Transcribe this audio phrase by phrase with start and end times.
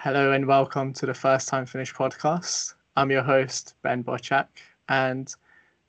[0.00, 2.74] Hello and welcome to the First Time Finish podcast.
[2.94, 4.46] I'm your host, Ben Bochak,
[4.88, 5.34] and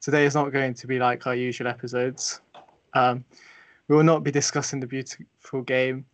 [0.02, 2.41] today is not going to be like our usual episodes.
[2.95, 3.23] Um,
[3.88, 6.07] we will not be discussing the beautiful game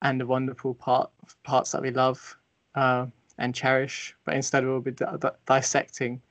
[0.00, 1.10] and the wonderful part,
[1.42, 2.38] parts that we love
[2.74, 3.04] uh,
[3.36, 6.22] and cherish, but instead we'll be di- dissecting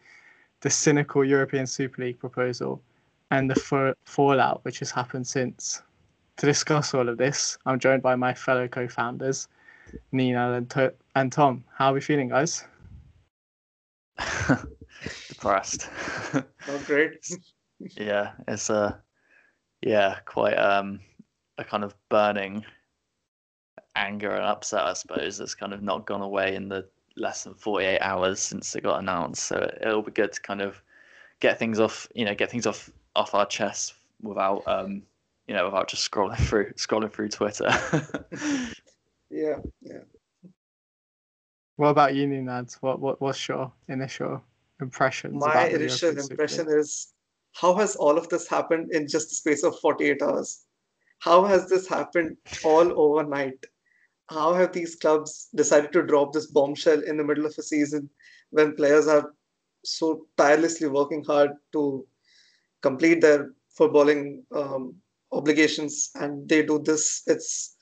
[0.62, 2.82] the cynical European Super League proposal
[3.30, 5.84] and the f- fallout which has happened since.
[6.38, 9.50] To discuss all of this, I'm joined by my fellow co founders,
[10.14, 11.64] Ninad and, to- and Tom.
[11.76, 12.64] How are we feeling, guys?
[15.30, 15.90] Depressed.
[16.70, 17.14] Oh, great.
[17.98, 19.02] yeah, it's a
[19.82, 21.00] yeah, quite um
[21.58, 22.64] a kind of burning
[23.96, 27.56] anger and upset, I suppose, that's kind of not gone away in the less than
[27.56, 29.44] 48 hours since it got announced.
[29.46, 30.82] So it'll be good to kind of
[31.40, 35.02] get things off, you know, get things off off our chests without um
[35.48, 37.70] you know, without just scrolling through scrolling through Twitter.
[39.32, 40.04] yeah, yeah.
[41.78, 42.76] What about you, Ninad?
[42.82, 44.44] What what what's your initial
[44.80, 45.34] impressions?
[45.34, 47.14] My initial impression is
[47.54, 50.66] how has all of this happened in just the space of 48 hours?
[51.20, 53.66] How has this happened all overnight?
[54.30, 58.10] How have these clubs decided to drop this bombshell in the middle of a season
[58.52, 59.34] when players are
[59.84, 62.06] so tirelessly working hard to
[62.82, 64.96] complete their footballing um,
[65.32, 67.24] obligations and they do this?
[67.28, 67.76] It's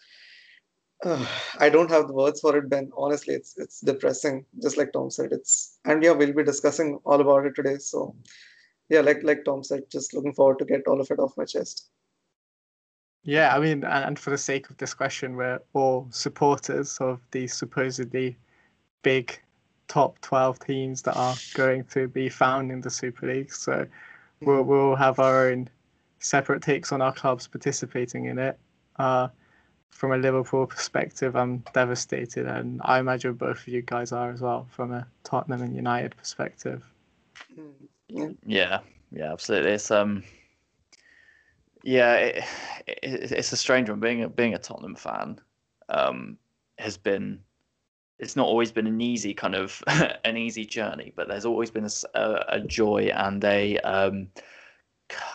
[1.04, 1.26] uh,
[1.60, 2.92] I don't have the words for it, Ben.
[2.96, 4.46] Honestly, it's it's depressing.
[4.62, 7.78] Just like Tom said, it's and yeah, we'll be discussing all about it today.
[7.78, 8.16] So
[8.90, 11.46] yeah, like like Tom said, just looking forward to get all of it off my
[11.46, 11.90] chest.
[13.24, 17.48] Yeah, I mean, and for the sake of this question, we're all supporters of the
[17.48, 18.38] supposedly
[19.02, 19.38] big
[19.90, 23.52] top 12 teams that are going to be found in the Super League.
[23.52, 23.86] So
[24.42, 24.70] we'll, mm-hmm.
[24.70, 25.70] we'll have our own
[26.20, 28.58] separate takes on our clubs participating in it.
[28.98, 29.28] Uh,
[29.90, 34.42] from a Liverpool perspective, I'm devastated, and I imagine both of you guys are as
[34.42, 36.84] well from a Tottenham and United perspective.
[37.58, 38.80] Mm, yeah,
[39.12, 39.72] yeah, absolutely.
[39.72, 40.24] It's um,
[41.84, 42.44] yeah, it,
[42.88, 44.00] it, it's a strange one.
[44.00, 45.40] Being a being a Tottenham fan,
[45.90, 46.38] um,
[46.78, 47.40] has been.
[48.20, 49.82] It's not always been an easy kind of
[50.26, 54.28] an easy journey, but there's always been a, a joy and a, um,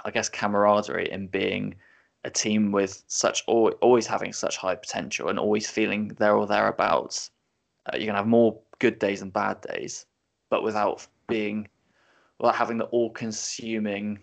[0.05, 1.77] I guess, camaraderie in being
[2.25, 7.31] a team with such always having such high potential and always feeling there or thereabouts.
[7.87, 10.07] Uh, you can have more good days and bad days,
[10.49, 11.69] but without being,
[12.39, 14.19] without having the all-consuming.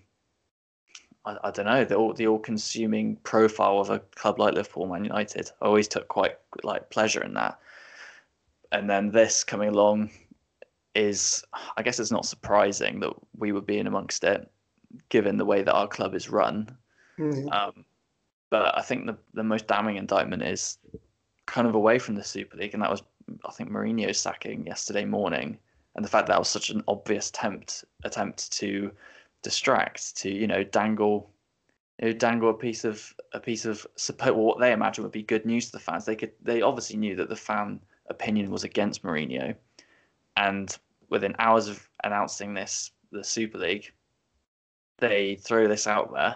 [1.26, 5.06] I, I don't know the all the all-consuming profile of a club like Liverpool, Man
[5.06, 5.52] United.
[5.62, 7.60] I always took quite like pleasure in that,
[8.72, 10.10] and then this coming along
[10.96, 11.44] is,
[11.78, 14.50] I guess, it's not surprising that we would be in amongst it,
[15.10, 16.76] given the way that our club is run.
[17.20, 17.50] Mm-hmm.
[17.50, 17.86] Um,
[18.52, 20.78] but I think the, the most damning indictment is
[21.48, 23.02] kind of away from the Super League, and that was
[23.46, 25.58] I think Mourinho's sacking yesterday morning,
[25.96, 28.92] and the fact that, that was such an obvious attempt attempt to
[29.42, 31.32] distract, to you know dangle,
[32.00, 35.24] you know, dangle a piece of a piece of support, what they imagine would be
[35.24, 36.06] good news to the fans.
[36.06, 37.80] They could they obviously knew that the fan
[38.10, 39.56] opinion was against Mourinho,
[40.36, 40.78] and
[41.10, 43.94] within hours of announcing this the Super League,
[44.98, 46.36] they throw this out there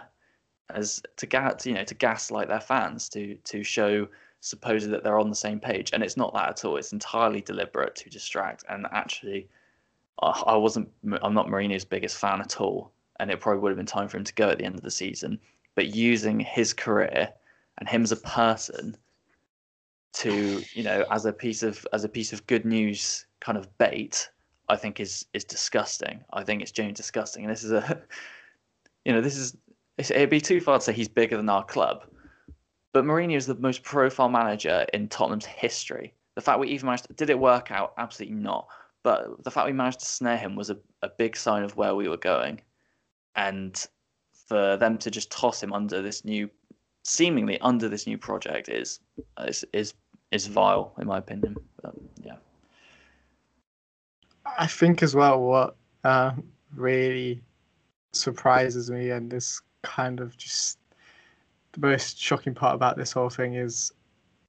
[0.70, 4.08] as to gas, you know, to gaslight their fans to to show
[4.40, 6.76] supposedly that they're on the same page, and it's not that at all.
[6.76, 8.64] It's entirely deliberate to distract.
[8.68, 9.48] And actually,
[10.20, 10.88] I wasn't.
[11.22, 14.16] I'm not Mourinho's biggest fan at all, and it probably would have been time for
[14.16, 15.38] him to go at the end of the season.
[15.74, 17.28] But using his career
[17.78, 18.96] and him as a person
[20.14, 23.76] to, you know, as a piece of as a piece of good news kind of
[23.78, 24.30] bait,
[24.68, 26.24] I think is is disgusting.
[26.32, 28.02] I think it's genuinely disgusting, and this is a,
[29.04, 29.56] you know, this is
[29.98, 32.04] it'd be too far to say he's bigger than our club,
[32.92, 36.14] but Mourinho is the most profile manager in Tottenham's history.
[36.34, 37.92] The fact we even managed to, did it work out?
[37.98, 38.68] Absolutely not.
[39.02, 41.94] But the fact we managed to snare him was a, a big sign of where
[41.94, 42.60] we were going.
[43.34, 43.82] And
[44.48, 46.50] for them to just toss him under this new,
[47.04, 49.00] seemingly under this new project is
[49.46, 49.94] is is,
[50.32, 51.56] is vile in my opinion.
[51.82, 51.94] But,
[52.24, 52.36] yeah.
[54.58, 56.32] I think as well what uh,
[56.74, 57.42] really
[58.12, 60.78] surprises me and this kind of just
[61.72, 63.92] the most shocking part about this whole thing is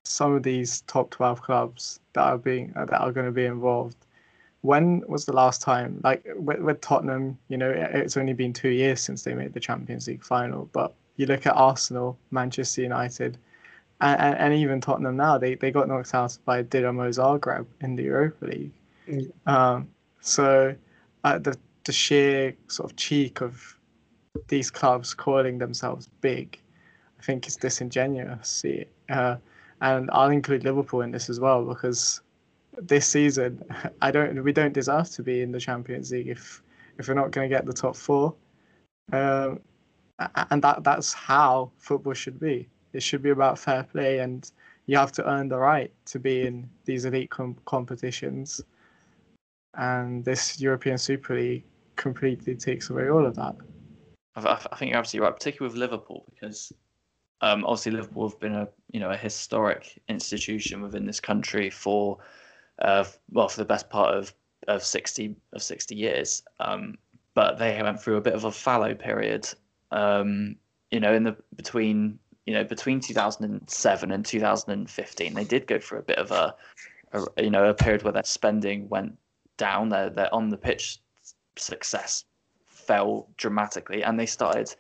[0.04, 3.98] some of these top 12 clubs that are being that are going to be involved
[4.62, 8.70] when was the last time like with, with tottenham you know it's only been two
[8.70, 13.38] years since they made the champions league final but you look at arsenal manchester united
[14.02, 17.96] and, and, and even tottenham now they, they got knocked out by dinamo zagreb in
[17.96, 18.72] the europa league
[19.08, 19.30] mm.
[19.46, 19.88] um,
[20.22, 20.74] so
[21.24, 23.77] uh, the, the sheer sort of cheek of
[24.48, 26.60] these clubs calling themselves big,
[27.20, 28.64] I think it's disingenuous.
[29.10, 29.36] Uh,
[29.82, 32.22] and I'll include Liverpool in this as well because
[32.82, 33.64] this season,
[34.02, 34.44] I don't.
[34.44, 36.62] We don't deserve to be in the Champions League if
[36.98, 38.36] if we're not going to get the top four.
[39.14, 39.60] Um,
[40.50, 42.68] and that that's how football should be.
[42.94, 44.50] It should be about fair play, and
[44.88, 48.62] you have to earn the right to be in these elite com- competitions.
[49.76, 51.64] And this European Super League
[51.96, 53.56] completely takes away all of that.
[54.46, 56.72] I, I think you're absolutely right, particularly with Liverpool, because
[57.42, 62.18] um, obviously Liverpool have been a you know a historic institution within this country for
[62.80, 64.34] uh, well for the best part of
[64.68, 66.44] of sixty of sixty years.
[66.60, 66.98] Um,
[67.34, 69.48] but they went through a bit of a fallow period.
[69.92, 70.56] Um,
[70.92, 76.00] you know, in the between you know between 2007 and 2015, they did go through
[76.00, 76.56] a bit of a,
[77.14, 79.18] a you know a period where their spending went
[79.58, 79.90] down.
[79.90, 81.00] Their their on the pitch
[81.56, 82.24] success
[82.88, 84.74] fell dramatically, and they started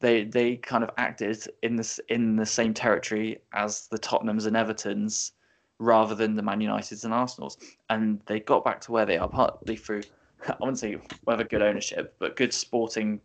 [0.00, 4.56] they they kind of acted in this in the same territory as the Tottenhams and
[4.56, 5.32] Evertons
[5.78, 7.58] rather than the Man Uniteds and Arsenals.
[7.88, 10.02] And they got back to where they are partly through
[10.48, 13.20] I wouldn't say whether good ownership, but good sporting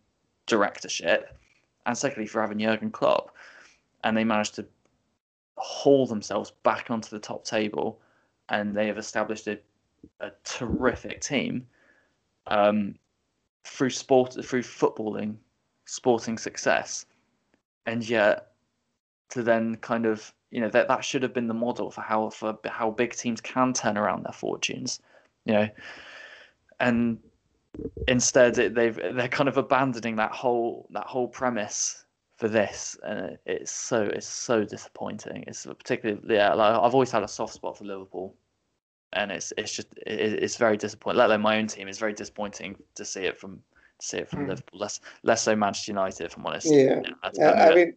[0.46, 1.36] directorship,
[1.86, 3.34] and secondly for having Jurgen Klopp.
[4.04, 4.66] And they managed to
[5.56, 7.98] haul themselves back onto the top table
[8.48, 9.58] and they have established a,
[10.20, 11.66] a terrific team
[12.46, 12.94] um,
[13.66, 15.36] through sport through footballing
[15.84, 17.06] sporting success,
[17.86, 18.52] and yet
[19.30, 22.30] to then kind of you know that that should have been the model for how
[22.30, 25.00] for how big teams can turn around their fortunes,
[25.44, 25.68] you know,
[26.80, 27.18] and
[28.08, 32.04] instead it, they've they're kind of abandoning that whole that whole premise
[32.36, 35.44] for this, and it's so it's so disappointing.
[35.46, 38.34] It's particularly yeah, like I've always had a soft spot for Liverpool,
[39.12, 41.18] and it's it's just it, it's very disappointing.
[41.18, 43.60] Let alone my own team, it's very disappointing to see it from
[44.00, 44.48] see it from mm.
[44.48, 44.80] Liverpool.
[44.80, 46.66] Less less so Manchester United, if I'm honest.
[46.70, 47.00] Yeah,
[47.34, 47.94] yeah I mean,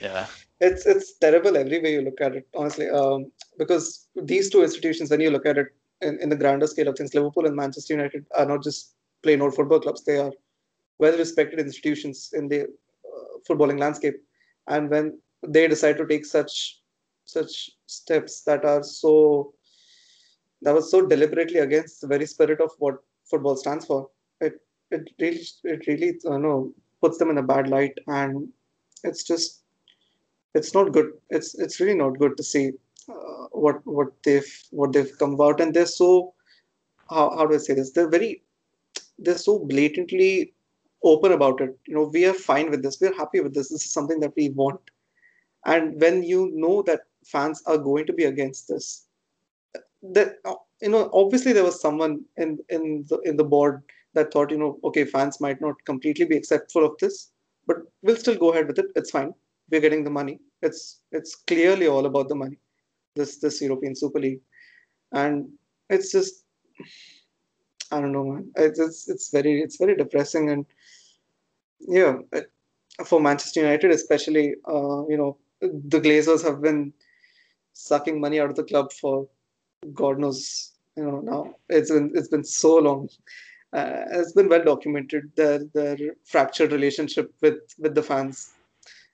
[0.00, 0.26] yeah,
[0.60, 2.88] it's it's terrible every way you look at it, honestly.
[2.88, 5.68] Um, because these two institutions, when you look at it
[6.00, 9.40] in, in the grander scale of things, Liverpool and Manchester United are not just plain
[9.40, 10.32] old football clubs; they are
[10.98, 14.16] well respected institutions in the uh, footballing landscape.
[14.66, 16.80] And when they decide to take such
[17.24, 19.54] such steps that are so
[20.62, 24.08] that was so deliberately against the very spirit of what football stands for,
[24.40, 24.60] it
[24.90, 28.48] it really it really uh, know puts them in a bad light and
[29.04, 29.62] it's just
[30.54, 31.12] it's not good.
[31.30, 32.72] It's it's really not good to see
[33.08, 35.60] uh, what what they've what they've come about.
[35.60, 36.34] And they're so
[37.08, 37.92] how, how do i say this?
[37.92, 38.42] They're very
[39.18, 40.54] they're so blatantly
[41.02, 41.78] open about it.
[41.86, 43.00] You know we are fine with this.
[43.00, 43.68] We're happy with this.
[43.68, 44.80] This is something that we want.
[45.66, 49.06] And when you know that fans are going to be against this
[50.02, 53.82] that uh, you know obviously there was someone in in the in the board
[54.14, 57.30] that thought, you know, okay, fans might not completely be acceptful of this,
[57.66, 58.86] but we'll still go ahead with it.
[58.96, 59.32] It's fine.
[59.70, 60.40] We're getting the money.
[60.62, 62.58] It's it's clearly all about the money.
[63.14, 64.40] This this European Super League,
[65.12, 65.48] and
[65.88, 66.44] it's just
[67.92, 68.50] I don't know, man.
[68.56, 70.66] It's it's, it's very it's very depressing, and
[71.80, 72.16] yeah,
[73.06, 76.92] for Manchester United especially, uh, you know, the Glazers have been
[77.72, 79.28] sucking money out of the club for
[79.94, 81.54] God knows, you know, now.
[81.68, 83.08] It's been it's been so long.
[83.72, 88.52] Uh, has been well documented their their fractured relationship with with the fans,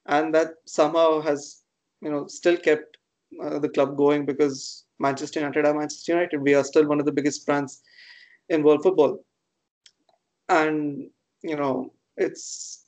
[0.07, 1.63] and that somehow has
[2.01, 2.97] you know still kept
[3.43, 6.43] uh, the club going because Manchester United are Manchester United.
[6.43, 7.83] We are still one of the biggest brands
[8.49, 9.25] in world football,
[10.49, 11.11] and
[11.43, 12.87] you know it's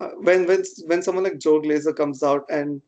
[0.00, 2.80] uh, when when when someone like Joe Glazer comes out and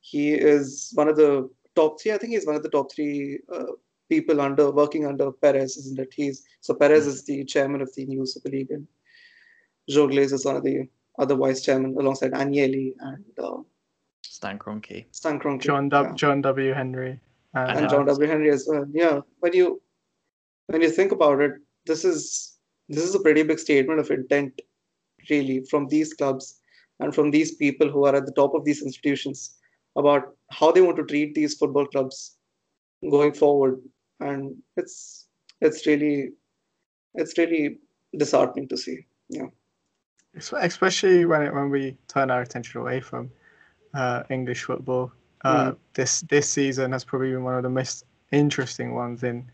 [0.00, 2.12] he is one of the top three.
[2.12, 3.72] I think he's one of the top three uh,
[4.08, 6.12] people under working under Perez, isn't it?
[6.14, 8.86] He's so Perez is the chairman of the new Super League, and
[9.88, 13.58] Joe Glazer is one of the other vice chairman alongside Agnelli and uh,
[14.22, 15.06] Stan Kroenke.
[15.10, 15.62] Stan Kroenke.
[15.62, 16.10] John W.
[16.10, 16.16] Yeah.
[16.16, 16.72] John W.
[16.72, 17.20] Henry.
[17.54, 18.28] And, and John W.
[18.28, 18.86] Henry as well.
[18.92, 19.82] Yeah, when you
[20.68, 21.52] when you think about it,
[21.86, 22.58] this is
[22.88, 24.60] this is a pretty big statement of intent,
[25.28, 26.60] really, from these clubs
[27.00, 29.56] and from these people who are at the top of these institutions
[29.96, 32.36] about how they want to treat these football clubs
[33.10, 33.80] going forward
[34.20, 35.26] and it's
[35.60, 36.30] it's really
[37.14, 37.78] it's really
[38.16, 39.46] disheartening to see yeah
[40.34, 43.30] especially when it, when we turn our attention away from
[43.94, 45.12] uh, English football.
[45.42, 45.76] Uh, mm.
[45.94, 49.50] This this season has probably been one of the most interesting ones in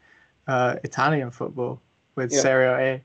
[0.49, 1.81] uh, Italian football
[2.17, 2.41] with yeah.
[2.41, 3.03] Serie A,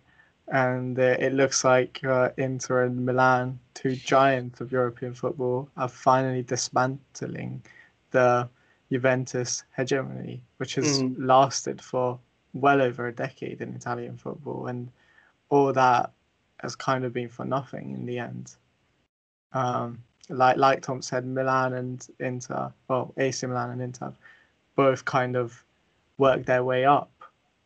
[0.52, 5.88] and uh, it looks like uh, Inter and Milan, two giants of European football, are
[5.88, 7.64] finally dismantling
[8.12, 8.50] the
[8.92, 11.16] Juventus hegemony, which has mm.
[11.18, 12.20] lasted for
[12.54, 14.92] well over a decade in Italian football, and
[15.50, 16.12] all that
[16.60, 18.54] has kind of been for nothing in the end.
[19.54, 24.14] Um, like like Tom said, Milan and Inter, well, AC Milan and Inter,
[24.76, 25.64] both kind of
[26.18, 27.12] worked their way up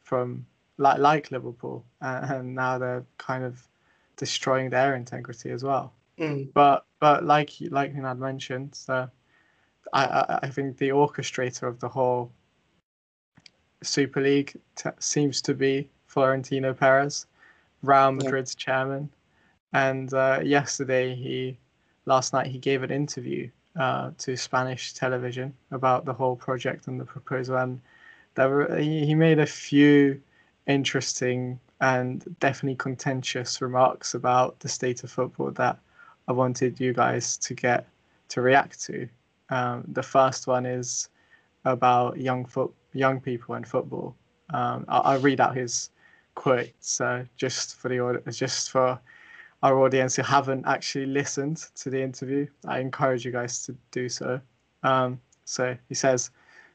[0.03, 0.45] from
[0.77, 3.67] like like Liverpool, and, and now they're kind of
[4.17, 5.93] destroying their integrity as well.
[6.19, 6.53] Mm.
[6.53, 9.07] But but like like Nad mentioned, uh,
[9.93, 12.31] I, I I think the orchestrator of the whole
[13.83, 17.25] Super League t- seems to be Florentino Perez,
[17.83, 18.65] Real Madrid's yeah.
[18.65, 19.09] chairman,
[19.73, 21.57] and uh, yesterday he
[22.05, 26.99] last night he gave an interview uh, to Spanish television about the whole project and
[26.99, 27.81] the proposal, and
[28.35, 30.21] there were, he, he made a few
[30.67, 35.79] interesting and definitely contentious remarks about the state of football that
[36.27, 37.87] I wanted you guys to get
[38.29, 39.07] to react to.
[39.49, 41.09] Um, the first one is
[41.65, 44.15] about young foot young people and football.
[44.53, 45.89] Um, I'll, I'll, read out his
[46.35, 46.71] quote.
[46.99, 48.99] uh, just for the just for
[49.63, 52.45] our audience who haven't actually listened to the interview.
[52.67, 54.39] I encourage you guys to do so.
[54.83, 56.29] Um, so he says,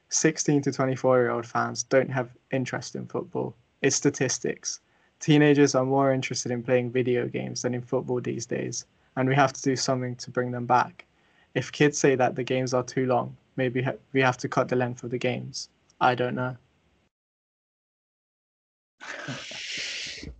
[0.08, 3.54] 16 to 24 year old fans don't have interest in football.
[3.82, 4.80] It's statistics.
[5.20, 9.34] Teenagers are more interested in playing video games than in football these days, and we
[9.34, 11.06] have to do something to bring them back.
[11.54, 14.76] If kids say that the games are too long, maybe we have to cut the
[14.76, 15.68] length of the games.
[16.00, 16.56] I don't know.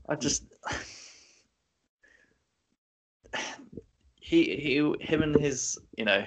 [0.09, 0.44] I just
[4.16, 6.25] he he him and his you know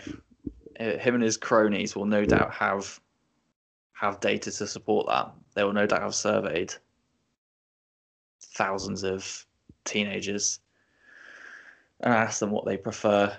[0.79, 2.99] uh, him and his cronies will no doubt have
[3.93, 5.31] have data to support that.
[5.53, 6.73] They will no doubt have surveyed
[8.53, 9.45] thousands of
[9.85, 10.59] teenagers
[12.01, 13.35] and asked them what they prefer,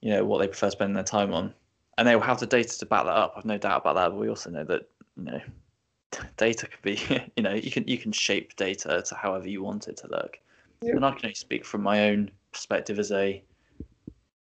[0.00, 1.52] you know, what they prefer spending their time on,
[1.98, 3.34] and they will have the data to back that up.
[3.36, 4.10] I've no doubt about that.
[4.10, 5.40] But we also know that you know
[6.36, 7.00] data could be
[7.36, 10.38] you know you can you can shape data to however you want it to look
[10.82, 10.92] yeah.
[10.92, 13.42] and i can only speak from my own perspective as a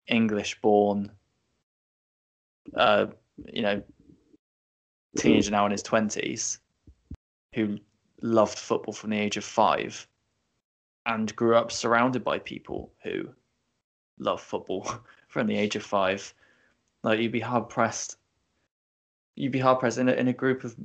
[0.08, 1.12] english born
[2.76, 3.08] uh
[3.46, 3.82] you know
[5.18, 6.60] teenager now in his 20s
[7.56, 7.78] who
[8.22, 10.08] loved football from the age of five
[11.06, 13.30] and grew up surrounded by people who
[14.20, 14.90] love football
[15.28, 16.34] from the age of five
[17.04, 18.18] like you'd be hard pressed
[19.36, 20.76] you'd be hard pressed in a, in a group of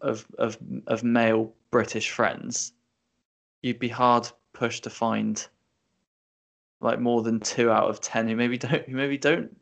[0.00, 2.72] of of of male British friends,
[3.62, 5.48] you'd be hard pushed to find
[6.80, 9.56] like more than two out of ten who maybe don't who maybe don't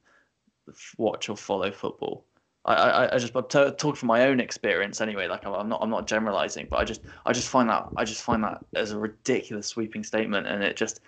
[0.99, 2.25] watch or follow football.
[2.65, 5.29] I I, I just I'm t- talk from my own experience anyway.
[5.29, 8.05] Like I'm, I'm not I'm not generalizing, but I just I just find that I
[8.05, 11.01] just find that as a ridiculous sweeping statement, and it just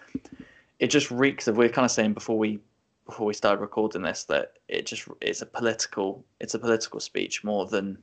[0.79, 1.57] it just reeks of.
[1.57, 2.61] We're kind of saying before we
[3.07, 7.45] before we started recording this that it just it's a political it's a political speech
[7.45, 7.99] more than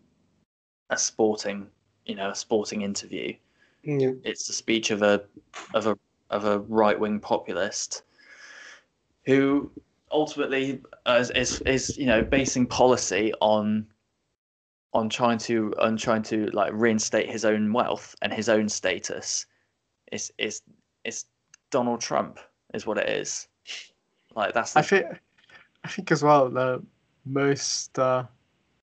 [0.89, 1.67] a sporting,
[2.05, 3.33] you know, a sporting interview.
[3.83, 4.11] Yeah.
[4.23, 5.23] It's the speech of a
[5.73, 5.97] of a
[6.29, 8.03] of a right wing populist
[9.25, 9.71] who
[10.13, 13.85] ultimately is, is is you know basing policy on
[14.93, 19.45] on trying to on trying to like reinstate his own wealth and his own status.
[20.11, 20.61] It's it's
[21.03, 21.25] it's
[21.71, 22.39] Donald Trump
[22.73, 23.47] is what it is.
[24.35, 24.73] Like that's.
[24.73, 24.79] The...
[24.79, 25.05] I think
[25.83, 26.81] I think as well the
[27.25, 28.23] most uh,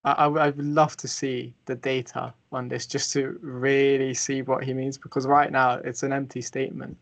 [0.05, 4.65] I, I would love to see the data on this just to really see what
[4.65, 6.97] he means because right now it's an empty statement.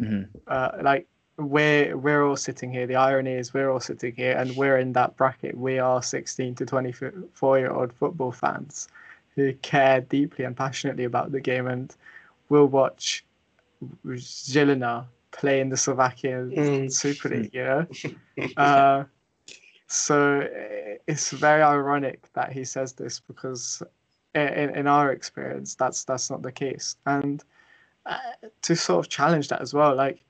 [0.00, 0.36] Mm-hmm.
[0.46, 1.06] Uh, like
[1.38, 2.86] we're we're all sitting here.
[2.86, 5.56] The irony is we're all sitting here and we're in that bracket.
[5.56, 8.88] We are 16 to 24 year old football fans
[9.34, 11.94] who care deeply and passionately about the game and
[12.48, 13.24] will watch
[14.06, 16.92] Žilina play in the Slovakian mm.
[16.92, 17.54] Super League.
[17.54, 17.86] You know.
[18.56, 19.04] uh,
[19.88, 23.82] so eh, it's very ironic that he says this because
[24.34, 26.96] in, in our experience, that's that's not the case.
[27.04, 27.44] And
[28.06, 28.18] uh,
[28.62, 30.20] to sort of challenge that as well, like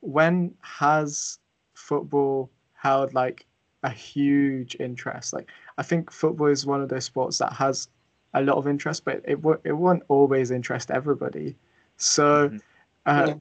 [0.00, 1.38] when has
[1.74, 3.46] football held like
[3.82, 5.32] a huge interest?
[5.32, 7.88] Like I think football is one of those sports that has
[8.34, 11.56] a lot of interest, but it it won't always interest everybody.
[11.96, 12.48] So.
[12.48, 12.58] Mm-hmm.
[13.08, 13.34] Uh,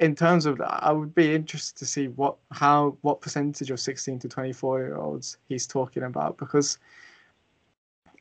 [0.00, 3.78] in terms of that, I would be interested to see what how what percentage of
[3.78, 6.78] 16 to 24 year olds he's talking about because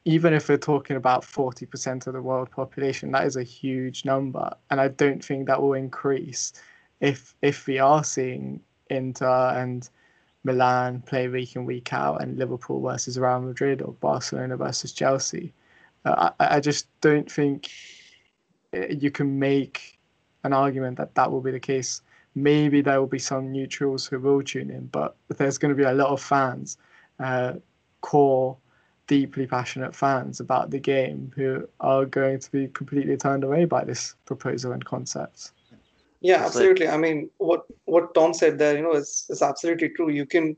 [0.05, 4.51] even if we're talking about 40% of the world population, that is a huge number,
[4.69, 6.53] and I don't think that will increase
[7.01, 9.89] if if we are seeing Inter and
[10.43, 15.53] Milan play week in week out, and Liverpool versus Real Madrid or Barcelona versus Chelsea.
[16.05, 17.69] Uh, I, I just don't think
[18.73, 19.99] uh, you can make
[20.43, 22.01] an argument that that will be the case.
[22.35, 25.83] Maybe there will be some neutrals who will tune in, but there's going to be
[25.83, 26.77] a lot of fans,
[27.19, 27.53] uh,
[28.01, 28.55] core,
[29.07, 33.83] deeply passionate fans about the game who are going to be completely turned away by
[33.83, 35.51] this proposal and concept.
[36.21, 36.88] Yeah, absolutely.
[36.88, 40.09] I mean, what what Tom said there, you know, is is absolutely true.
[40.09, 40.55] You can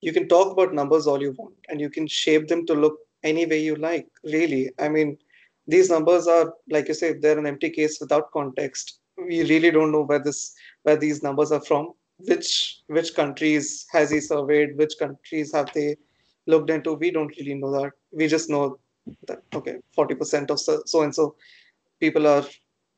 [0.00, 2.98] you can talk about numbers all you want, and you can shape them to look
[3.22, 4.70] any way you like, really.
[4.78, 5.18] I mean,
[5.66, 9.00] these numbers are, like you say, they're an empty case without context.
[9.16, 11.92] We really don't know where this where these numbers are from.
[12.18, 14.76] Which which countries has he surveyed?
[14.78, 15.96] Which countries have they
[16.46, 16.94] looked into?
[16.94, 17.92] We don't really know that.
[18.10, 18.78] We just know
[19.28, 21.36] that okay, forty percent of so and so
[22.00, 22.44] people are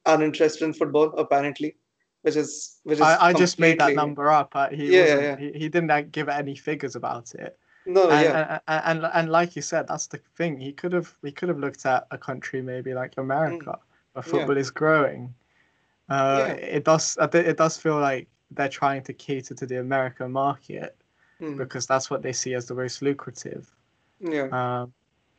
[0.06, 1.76] uninterested in football apparently
[2.26, 4.52] which is which is I, I just made that number up.
[4.72, 5.36] he yeah, yeah.
[5.36, 7.56] He, he didn't give any figures about it.
[7.86, 10.58] No, and, yeah, and, and, and like you said, that's the thing.
[10.58, 14.14] He could have he could have looked at a country maybe like America, mm.
[14.14, 14.60] where football yeah.
[14.60, 15.32] is growing.
[16.08, 16.54] Uh, yeah.
[16.54, 20.96] It does it does feel like they're trying to cater to the American market
[21.40, 21.56] mm.
[21.56, 23.72] because that's what they see as the most lucrative.
[24.18, 24.48] Yeah.
[24.50, 24.92] Um,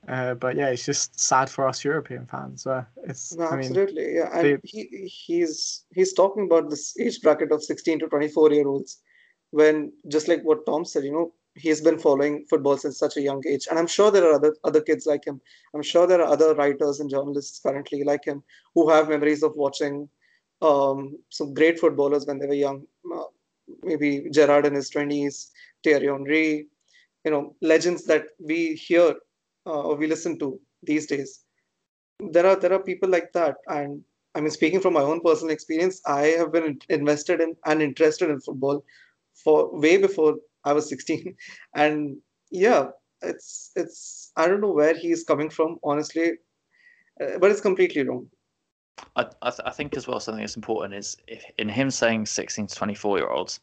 [0.08, 2.66] uh, but yeah, it's just sad for us European fans.
[2.66, 4.30] Uh, it's no, I absolutely, mean, yeah.
[4.34, 8.68] And they, he he's he's talking about this age bracket of 16 to 24 year
[8.68, 9.02] olds,
[9.52, 13.22] when just like what Tom said, you know, he's been following football since such a
[13.22, 15.42] young age, and I'm sure there are other other kids like him.
[15.74, 18.44] I'm sure there are other writers and journalists currently like him
[18.76, 20.08] who have memories of watching
[20.62, 22.84] um, some great footballers when they were young.
[23.14, 23.26] Uh,
[23.84, 25.50] maybe Gerrard in his 20s,
[25.84, 26.68] Thierry Henry,
[27.26, 29.16] you know, legends that we hear
[29.68, 31.42] uh, or we listen to these days.
[32.20, 34.02] There are there are people like that, and
[34.34, 38.30] I mean, speaking from my own personal experience, I have been invested in and interested
[38.30, 38.84] in football
[39.44, 41.36] for way before I was 16,
[41.76, 42.18] and
[42.50, 42.88] yeah,
[43.22, 46.32] it's it's I don't know where he's coming from, honestly,
[47.22, 48.28] uh, but it's completely wrong.
[49.16, 52.26] I I, th- I, think as well something that's important is if, in him saying
[52.26, 53.60] 16 to 24 year olds.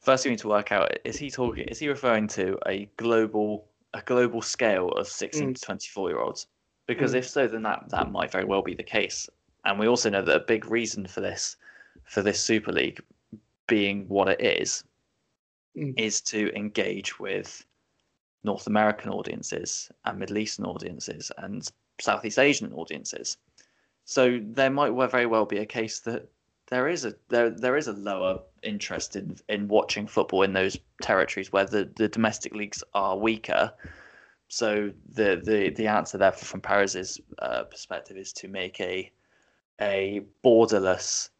[0.00, 1.64] First, we need to work out is he talking?
[1.68, 5.54] Is he referring to a global a global scale of 16 mm.
[5.54, 6.46] to 24 year olds?
[6.86, 7.18] Because mm.
[7.18, 9.28] if so, then that, that might very well be the case.
[9.64, 11.56] And we also know that a big reason for this,
[12.04, 13.00] for this Super League
[13.66, 14.84] being what it is,
[15.76, 15.98] mm.
[15.98, 17.64] is to engage with
[18.44, 21.68] North American audiences and Middle Eastern audiences and
[22.00, 23.38] Southeast Asian audiences.
[24.04, 26.28] So there might very well be a case that
[26.68, 30.76] there is a there there is a lower interest in in watching football in those
[31.02, 33.72] territories where the, the domestic leagues are weaker.
[34.48, 39.10] So the the the answer there from Perez's uh, perspective is to make a
[39.80, 41.30] a borderless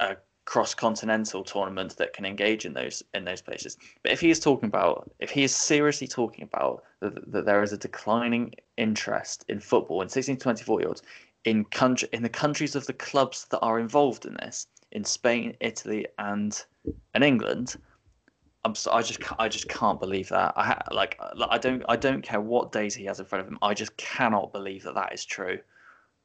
[0.00, 3.76] uh, cross continental tournament that can engage in those in those places.
[4.02, 7.62] But if he is talking about if he is seriously talking about that, that there
[7.62, 11.02] is a declining interest in football in 16 to 24 year olds
[11.44, 15.56] in country in the countries of the clubs that are involved in this in Spain,
[15.60, 16.64] Italy, and
[17.14, 17.76] and England.
[18.64, 20.52] I'm so, I just I just can't believe that.
[20.56, 23.48] I ha, like I don't I don't care what days he has in front of
[23.48, 23.58] him.
[23.62, 25.58] I just cannot believe that that is true.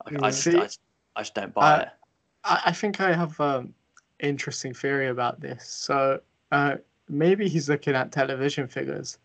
[0.05, 0.79] I, I, just, I, just,
[1.15, 1.89] I just don't buy uh, it.
[2.43, 3.73] I think I have an um,
[4.19, 5.67] interesting theory about this.
[5.67, 6.75] So uh,
[7.09, 9.17] maybe he's looking at television figures,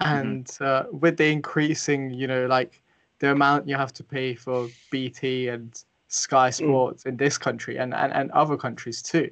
[0.00, 0.16] mm-hmm.
[0.16, 0.64] and mm-hmm.
[0.94, 2.80] uh, with the increasing, you know, like
[3.18, 6.54] the amount you have to pay for BT and Sky mm.
[6.54, 7.08] Sports mm.
[7.08, 9.30] in this country and, and, and other countries too.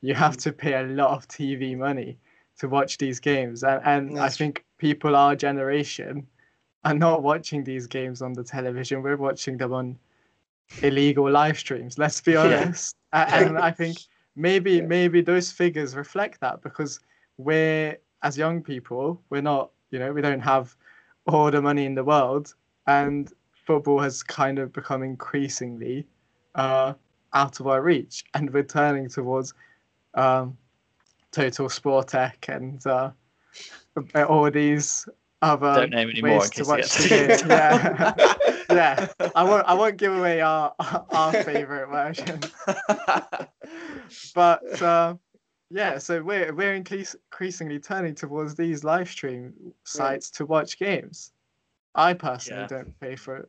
[0.00, 0.42] You have mm.
[0.42, 2.18] to pay a lot of TV money
[2.58, 3.64] to watch these games.
[3.64, 6.26] And, and I think people our generation
[6.84, 9.02] are not watching these games on the television.
[9.02, 9.98] We're watching them on
[10.82, 12.96] illegal live streams, let's be honest.
[13.12, 13.38] Yeah.
[13.38, 13.98] and I think
[14.36, 14.82] maybe yeah.
[14.82, 17.00] maybe those figures reflect that because
[17.38, 20.74] we're as young people, we're not, you know, we don't have
[21.26, 22.54] all the money in the world
[22.86, 23.32] and
[23.66, 26.06] football has kind of become increasingly
[26.54, 26.94] uh,
[27.32, 29.54] out of our reach, and we're turning towards
[30.14, 30.56] um,
[31.34, 33.10] Total tech and uh,
[34.28, 35.08] all these
[35.42, 37.48] other Don't name any ways to watch the game.
[37.48, 38.14] Yeah,
[38.70, 39.30] yeah.
[39.34, 39.66] I won't.
[39.66, 42.40] I won't give away our our favorite version.
[44.34, 45.14] but uh,
[45.70, 50.38] yeah, so we're we're increasingly turning towards these live stream sites yeah.
[50.38, 51.32] to watch games.
[51.94, 52.66] I personally yeah.
[52.68, 53.48] don't pay for,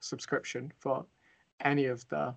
[0.00, 1.04] subscription for
[1.60, 2.34] any of the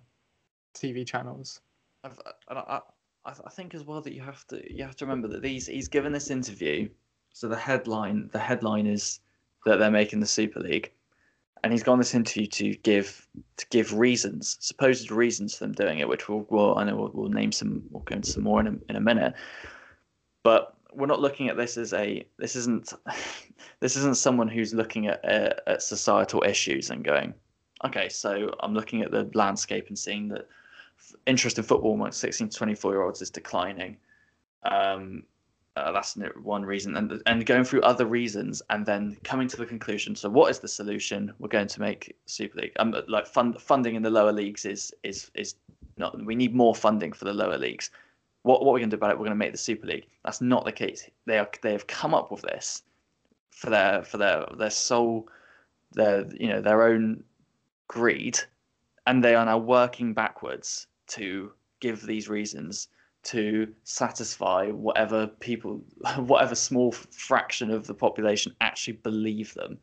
[0.74, 1.60] TV channels.
[2.04, 2.80] I've, uh, I,
[3.24, 5.66] I, I think as well that you have to you have to remember that these
[5.66, 6.88] he's given this interview,
[7.32, 9.20] so the headline the headline is
[9.64, 10.90] that they're making the Super League,
[11.62, 16.00] and he's gone this interview to give to give reasons, supposed reasons for them doing
[16.00, 18.60] it, which we'll, we'll I know we'll, we'll name some we'll go into some more
[18.60, 19.34] in a, in a minute,
[20.42, 22.92] but we're not looking at this as a this isn't
[23.80, 27.34] this isn't someone who's looking at, uh, at societal issues and going
[27.84, 30.46] okay so i'm looking at the landscape and seeing that
[31.26, 33.96] interest in football amongst 16 to 24 year olds is declining.
[34.64, 35.24] Um,
[35.74, 36.96] uh, that's one reason.
[36.96, 40.58] And and going through other reasons and then coming to the conclusion so what is
[40.58, 41.32] the solution?
[41.38, 44.94] We're going to make super league um, like fund, funding in the lower leagues is
[45.02, 45.54] is is
[45.96, 47.90] not we need more funding for the lower leagues
[48.42, 49.18] what what are we going to do about it?
[49.18, 50.06] We're going to make the Super League.
[50.24, 51.08] That's not the case.
[51.26, 52.82] They are they have come up with this
[53.50, 55.28] for their for their their sole
[55.92, 57.22] their you know their own
[57.88, 58.38] greed,
[59.06, 62.88] and they are now working backwards to give these reasons
[63.24, 65.82] to satisfy whatever people
[66.16, 69.78] whatever small fraction of the population actually believe them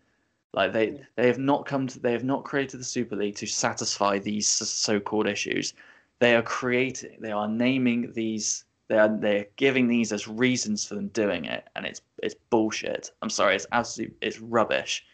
[0.53, 3.45] like they they have not come to they have not created the super league to
[3.45, 5.73] satisfy these so-called issues
[6.19, 10.95] they are creating they are naming these they are they're giving these as reasons for
[10.95, 13.11] them doing it and it's it's bullshit.
[13.21, 15.05] I'm sorry it's absolutely it's rubbish.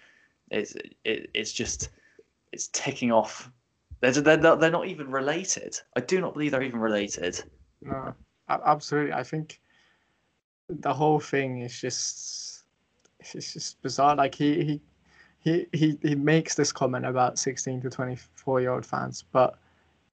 [0.52, 1.90] It's it, it's just
[2.52, 3.52] it's ticking off.
[4.02, 5.80] They're, they're, not, they're not even related.
[5.96, 7.44] I do not believe they're even related.
[7.82, 8.14] No
[8.50, 9.14] absolutely.
[9.14, 9.60] I think
[10.70, 12.64] the whole thing is just
[13.20, 14.16] it's just bizarre.
[14.16, 14.82] Like he he
[15.40, 19.58] he he, he makes this comment about 16 to 24 year old fans but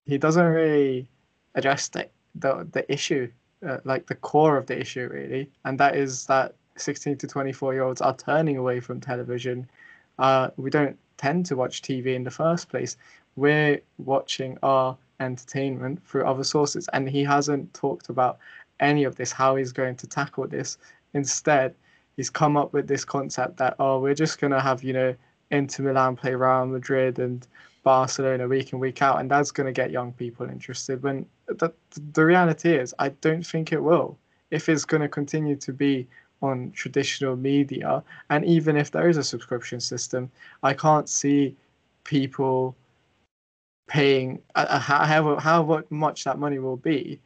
[0.07, 1.09] he doesn't really
[1.55, 3.31] address the the, the issue
[3.67, 5.51] uh, like the core of the issue really.
[5.65, 9.69] And that is that 16 to 24 year olds are turning away from television.
[10.19, 12.97] Uh, we don't tend to watch tv in the first place.
[13.37, 16.89] We're watching our entertainment through other sources.
[16.93, 18.39] And he hasn't talked about
[18.81, 20.79] any of this how he's going to tackle this.
[21.15, 21.75] Instead
[22.17, 25.15] he's come up with this concept that oh we're just going to have you know
[25.51, 27.47] Inter Milan play Real Madrid and
[27.83, 31.03] Barcelona week in week out, and that's going to get young people interested.
[31.03, 31.73] When the
[32.13, 34.19] the reality is, I don't think it will.
[34.51, 36.07] If it's going to continue to be
[36.43, 40.31] on traditional media, and even if there is a subscription system,
[40.63, 41.57] I can't see
[42.05, 42.77] people
[43.89, 47.21] paying uh, however however much that money will be.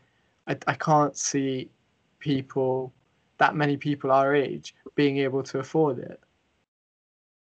[0.46, 1.68] I, I can't see
[2.18, 2.92] people
[3.38, 6.20] that many people our age being able to afford it.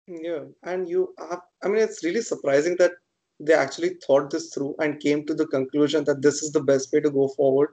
[0.08, 2.94] Yeah, and you have, I mean, it's really surprising that
[3.46, 6.92] they actually thought this through and came to the conclusion that this is the best
[6.92, 7.70] way to go forward.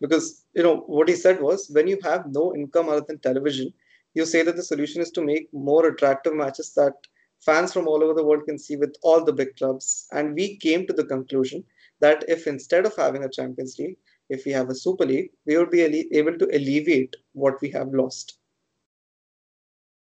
[0.00, 3.72] Because, you know, what he said was when you have no income other than television,
[4.14, 6.92] you say that the solution is to make more attractive matches that
[7.40, 10.06] fans from all over the world can see with all the big clubs.
[10.12, 11.64] And we came to the conclusion
[12.00, 13.96] that if instead of having a Champions League,
[14.28, 17.88] if we have a Super League, we would be able to alleviate what we have
[17.88, 18.38] lost.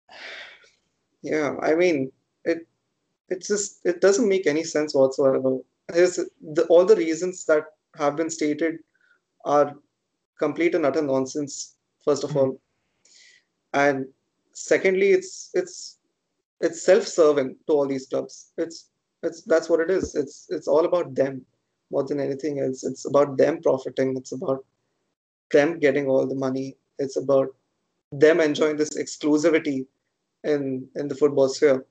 [1.24, 2.10] Yeah, I mean,
[2.44, 2.66] it
[3.32, 5.58] it's just it doesn't make any sense whatsoever.
[5.88, 7.64] the, all the reasons that
[7.96, 8.78] have been stated
[9.44, 9.74] are
[10.38, 11.76] complete and utter nonsense.
[12.04, 12.38] First of mm-hmm.
[12.38, 12.60] all,
[13.72, 14.06] and
[14.52, 15.98] secondly, it's it's
[16.60, 18.52] it's self-serving to all these clubs.
[18.58, 18.90] It's
[19.22, 20.14] it's that's what it is.
[20.14, 21.44] It's it's all about them
[21.90, 22.84] more than anything else.
[22.84, 24.16] It's about them profiting.
[24.16, 24.64] It's about
[25.52, 26.76] them getting all the money.
[26.98, 27.54] It's about
[28.10, 29.86] them enjoying this exclusivity
[30.44, 31.84] in in the football sphere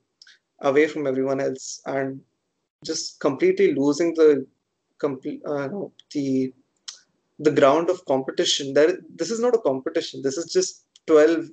[0.62, 2.20] away from everyone else and
[2.84, 4.46] just completely losing the
[4.98, 5.68] complete uh,
[6.12, 6.52] the
[7.38, 11.48] the ground of competition there this is not a competition this is just 12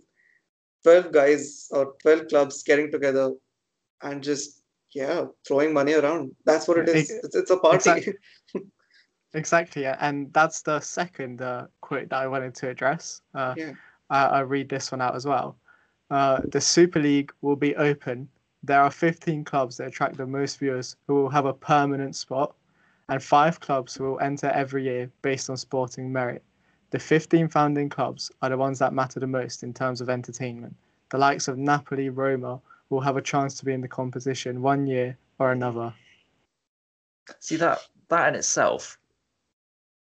[0.84, 3.32] 12 guys or 12 clubs getting together
[4.04, 4.62] and just
[4.94, 8.14] yeah throwing money around that's what it is it's, it's a party exactly.
[9.34, 9.98] exactly yeah.
[10.00, 13.74] and that's the second uh, quote that i wanted to address uh, yeah.
[14.10, 15.58] I, I read this one out as well
[16.12, 18.28] uh, the Super League will be open.
[18.64, 22.56] There are 15 clubs that attract the most viewers who will have a permanent spot,
[23.08, 26.44] and five clubs who will enter every year based on sporting merit.
[26.92, 30.76] The 15 founding clubs are the ones that matter the most in terms of entertainment.
[31.10, 34.88] The likes of Napoli, Roma will have a chance to be in the competition one
[34.88, 35.94] year or another.
[37.40, 38.98] See that that in itself,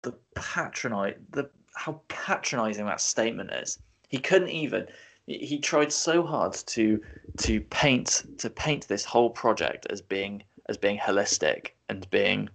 [0.03, 3.79] the patronize the how patronizing that statement is.
[4.09, 4.87] He couldn't even
[5.27, 7.01] he tried so hard to
[7.39, 12.49] to paint to paint this whole project as being as being holistic and being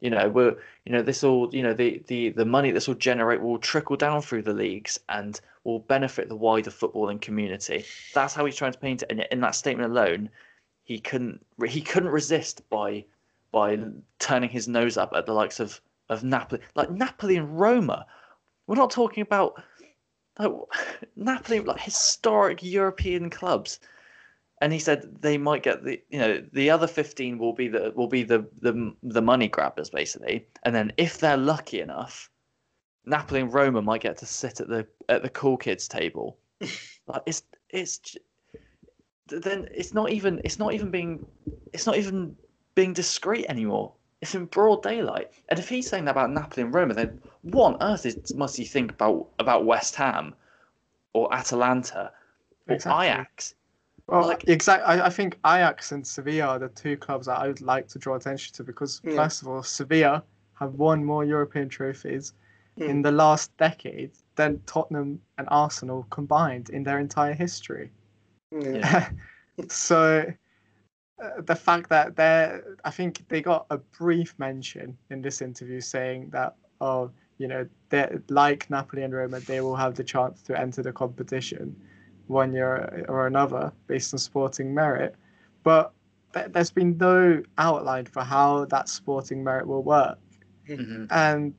[0.00, 2.94] you know we're you know this all you know the the the money this will
[2.94, 7.84] generate will trickle down through the leagues and will benefit the wider footballing community.
[8.14, 9.10] That's how he's trying to paint it.
[9.10, 10.30] And in that statement alone
[10.84, 13.04] he couldn't he couldn't resist by
[13.52, 13.78] by
[14.18, 18.06] turning his nose up at the likes of of Napoli like Napoli and Roma.
[18.66, 19.62] We're not talking about
[20.38, 20.52] like
[21.16, 23.80] Napoli, like historic European clubs,
[24.60, 27.92] and he said they might get the you know the other fifteen will be the
[27.94, 32.30] will be the the the money grabbers basically, and then if they're lucky enough,
[33.04, 36.38] Napoli and Roma might get to sit at the at the cool kids table.
[37.06, 38.16] like it's it's
[39.28, 41.26] then it's not even it's not even being
[41.72, 42.36] it's not even
[42.74, 43.92] being discreet anymore.
[44.22, 45.30] It's in broad daylight.
[45.48, 48.56] And if he's saying that about Napoli and Roma, then what on earth is, must
[48.56, 50.34] he think about about West Ham
[51.12, 52.10] or Atalanta
[52.68, 53.06] or exactly.
[53.06, 53.54] Ajax?
[54.06, 54.86] Well, like, exactly.
[54.86, 57.98] I, I think Ajax and Sevilla are the two clubs that I would like to
[57.98, 59.16] draw attention to because, yeah.
[59.16, 60.22] first of all, Sevilla
[60.54, 62.32] have won more European trophies
[62.78, 62.88] mm.
[62.88, 67.90] in the last decade than Tottenham and Arsenal combined in their entire history.
[68.52, 69.10] Yeah.
[69.68, 70.24] so
[71.38, 76.30] the fact that they're, I think they got a brief mention in this interview saying
[76.30, 77.66] that, oh, you know,
[78.28, 81.76] like Napoli and Roma, they will have the chance to enter the competition
[82.26, 85.14] one year or another based on sporting merit.
[85.62, 85.92] But
[86.34, 90.18] th- there's been no outline for how that sporting merit will work.
[90.68, 91.06] Mm-hmm.
[91.10, 91.54] And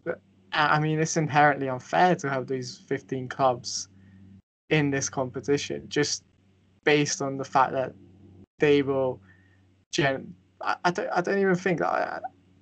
[0.51, 3.87] I mean, it's inherently unfair to have these 15 clubs
[4.69, 6.23] in this competition just
[6.83, 7.93] based on the fact that
[8.59, 9.19] they will.
[9.91, 11.09] Gen- I, I don't.
[11.09, 12.19] I don't even think that I,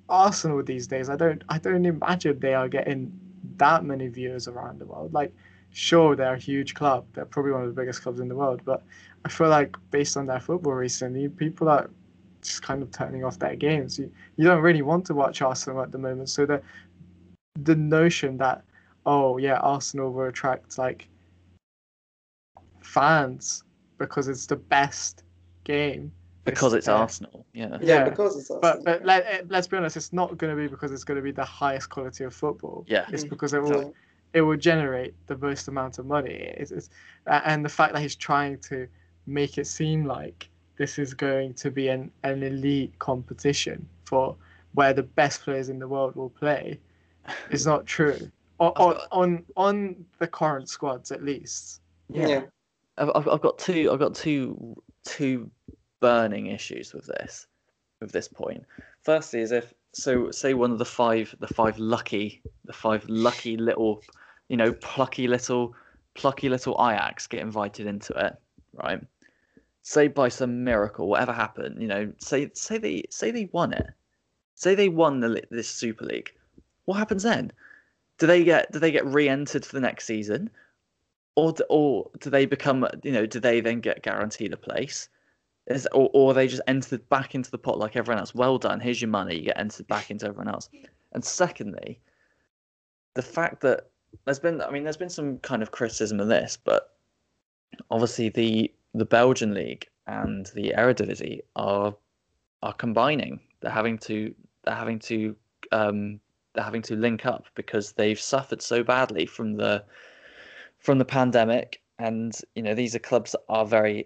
[0.10, 1.10] Arsenal these days.
[1.10, 1.44] I don't.
[1.50, 3.18] I don't imagine they are getting
[3.58, 5.14] that many viewers around the world.
[5.14, 5.34] Like,
[5.72, 7.06] sure, they're a huge club.
[7.14, 8.62] They're probably one of the biggest clubs in the world.
[8.66, 8.84] But
[9.24, 11.90] I feel like based on their football recently, people are
[12.42, 13.98] just kind of turning off their games.
[13.98, 16.30] You, you don't really want to watch Arsenal at the moment.
[16.30, 16.62] So the
[17.62, 18.64] the notion that
[19.06, 21.08] oh yeah, Arsenal will attract like
[22.82, 23.64] fans
[23.98, 25.24] because it's the best
[25.64, 26.12] game.
[26.46, 27.46] Because it's uh, Arsenal.
[27.54, 27.70] Yeah.
[27.70, 28.84] Yeah, Yeah, because it's But Arsenal.
[28.86, 31.22] but let, eh, let's be honest, it's not going to be because it's going to
[31.24, 32.86] be the highest quality of football.
[32.88, 33.06] Yeah.
[33.12, 33.30] It's Mm.
[33.30, 33.94] because it will No.
[34.34, 36.34] it will generate the most amount of money.
[36.58, 36.90] It's, it's,
[37.28, 38.88] a- and the fact that he's trying to
[39.28, 44.36] make it seem like this is going to be an, an elite competition for
[44.74, 46.78] where the best players in the world will play
[47.50, 48.20] is not true.
[48.60, 51.82] On, on, got- on on the current squads at least.
[52.10, 52.44] yeah.
[52.98, 55.52] I've, I've I've got two I've got two two
[56.06, 57.48] burning issues with this
[58.00, 58.64] with this point.
[59.02, 63.58] Firstly, is if so say one of the five the five lucky the five lucky
[63.58, 64.04] little
[64.48, 65.74] you know plucky little
[66.14, 68.36] plucky little Ajax get invited into it,
[68.74, 69.02] right?
[69.82, 73.88] Say by some miracle, whatever happened, you know, say say they say they won it,
[74.54, 76.32] say they won the this Super League,
[76.86, 77.52] what happens then?
[78.20, 80.52] Do they get do they get re-entered for the next season?
[81.38, 85.10] or d- or do they become you know do they then get guaranteed a place
[85.68, 88.36] Is, or, or they just entered back into the pot like everyone else.
[88.36, 88.80] Well done.
[88.80, 89.36] Here's your money.
[89.36, 90.70] You get entered back into everyone else.
[91.14, 92.00] And secondly
[93.16, 93.90] the fact that
[94.26, 96.98] there's been i mean there's been some kind of criticism of this but
[97.90, 101.96] obviously the the belgian league and the eredivisie are
[102.64, 103.40] are combining.
[103.62, 105.36] They're having to they're having to
[105.72, 106.20] um
[106.54, 109.84] they're having to link up because they've suffered so badly from the
[110.80, 114.06] from the pandemic, and you know these are clubs that are very,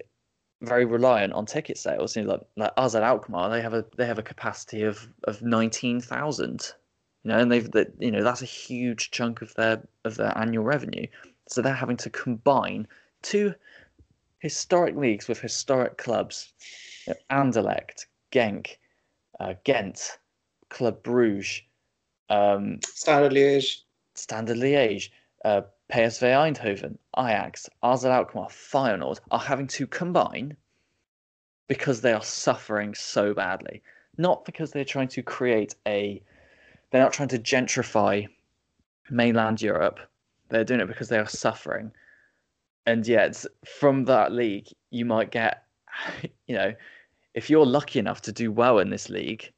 [0.62, 2.16] very reliant on ticket sales.
[2.16, 5.08] You know, like like us at Alkmaar, they have a they have a capacity of
[5.26, 6.74] of nineteen thousand.
[7.24, 10.38] You know, and they've that you know that's a huge chunk of their of their
[10.38, 11.08] annual revenue.
[11.48, 12.88] So they're having to combine
[13.22, 13.54] two
[14.40, 16.54] historic leagues with historic clubs,
[17.08, 18.78] you know, Anderlecht, Genk,
[19.40, 20.18] uh, Ghent,
[20.70, 21.62] Club Bruges,
[22.30, 23.82] um, Standard Liège.
[24.16, 25.10] Standard Liège,
[25.44, 30.56] uh, PSV Eindhoven, Ajax, AZ Alkmaar, Feyenoord are having to combine
[31.68, 33.82] because they are suffering so badly.
[34.18, 36.22] Not because they're trying to create a,
[36.92, 38.28] they're not trying to gentrify
[39.10, 40.00] mainland Europe.
[40.50, 41.92] They're doing it because they are suffering.
[42.86, 45.64] And yet, from that league, you might get,
[46.48, 46.74] you know,
[47.34, 49.52] if you're lucky enough to do well in this league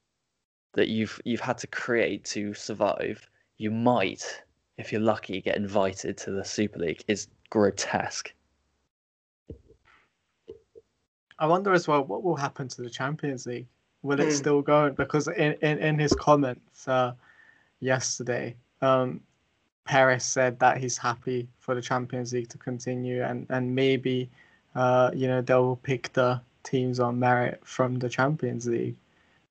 [0.74, 4.44] that you've you've had to create to survive, you might
[4.78, 8.34] if you're lucky, get invited to the Super League is grotesque.
[11.40, 13.68] I wonder as well what will happen to the Champions League.
[14.04, 14.38] Will it Hmm.
[14.38, 14.90] still go?
[14.92, 17.14] Because in, in, in his comments uh,
[17.80, 19.22] yesterday, um,
[19.86, 24.30] Perez said that he's happy for the Champions League to continue, and and maybe,
[24.76, 28.96] uh, you know, they'll pick the teams on merit from the Champions League,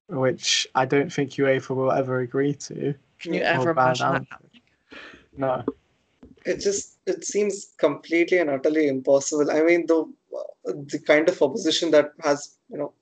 [0.08, 2.94] which I don't think UEFA will ever agree to.
[3.18, 4.40] Can you ever imagine that?
[5.40, 5.64] No.
[6.44, 9.50] It just it seems completely and utterly impossible.
[9.50, 9.98] I mean, the
[10.64, 12.92] the kind of opposition that has you know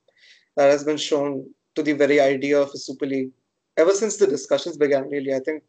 [0.56, 1.32] that has been shown
[1.74, 3.32] to the very idea of a Super League
[3.76, 5.08] ever since the discussions began.
[5.08, 5.62] Really, I think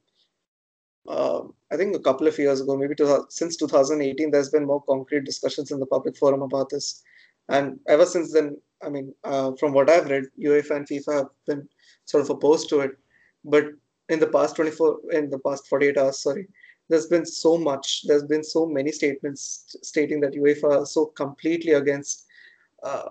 [1.07, 4.83] um, I think a couple of years ago, maybe to, since 2018, there's been more
[4.83, 7.01] concrete discussions in the public forum about this,
[7.49, 11.29] and ever since then, I mean, uh, from what I've read, UEFA and FIFA have
[11.47, 11.67] been
[12.05, 12.91] sort of opposed to it,
[13.43, 13.65] but
[14.09, 16.47] in the past 24, in the past 48 hours, sorry,
[16.89, 21.73] there's been so much, there's been so many statements stating that UEFA are so completely
[21.73, 22.25] against
[22.83, 23.09] uh,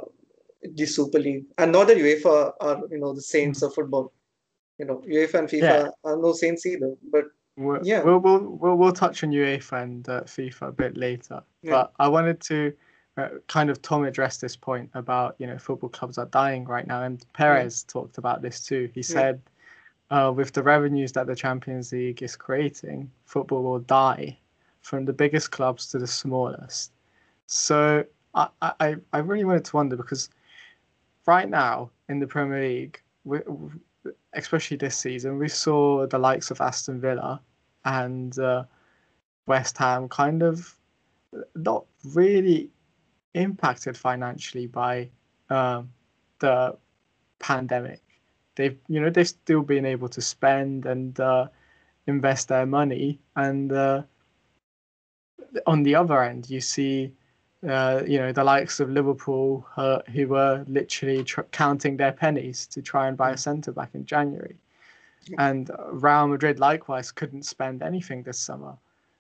[0.75, 4.13] the Super League, and not that UEFA are, you know, the saints of football.
[4.79, 5.89] You know, UEFA and FIFA Yeah.
[6.05, 7.25] are no saints either, but
[7.57, 8.03] We'll, Yeah.
[8.05, 11.43] we'll, we'll, we'll, we'll touch on UEFA and uh, FIFA a bit later.
[11.63, 11.73] Yeah.
[11.73, 12.73] But I wanted to
[13.17, 16.87] uh, kind of Tom address this point about, you know, football clubs are dying right
[16.87, 17.03] now.
[17.03, 18.89] And Perez talked about this too.
[18.95, 19.43] He said,
[20.11, 24.39] uh, with the revenues that the Champions League is creating, football will die
[24.83, 26.93] from the biggest clubs to the smallest.
[27.47, 30.31] So I, I, I really wanted to wonder because
[31.27, 33.41] right now in the Premier League, we,
[34.33, 37.41] especially this season, we saw the likes of Aston Villa
[37.85, 38.65] and uh,
[39.47, 40.75] West Ham kind of
[41.55, 42.71] not really
[43.35, 45.09] impacted financially by
[45.51, 45.91] um,
[46.39, 46.77] the
[47.39, 48.01] pandemic.
[48.59, 51.47] They've, you know, they've still been able to spend and uh,
[52.09, 54.03] invest their money, and uh,
[55.65, 57.13] on the other end, you see,
[57.69, 62.67] uh, you know, the likes of Liverpool uh, who were literally tr- counting their pennies
[62.67, 64.57] to try and buy a centre back in January,
[65.39, 68.77] and Real Madrid likewise couldn't spend anything this summer.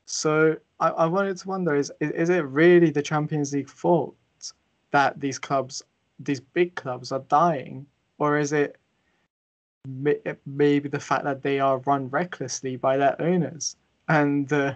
[0.06, 4.16] So I, I wanted to wonder: is is it really the Champions League fault
[4.90, 5.80] that these clubs,
[6.18, 7.86] these big clubs, are dying,
[8.18, 8.78] or is it
[9.86, 13.76] maybe the fact that they are run recklessly by their owners
[14.08, 14.74] and uh,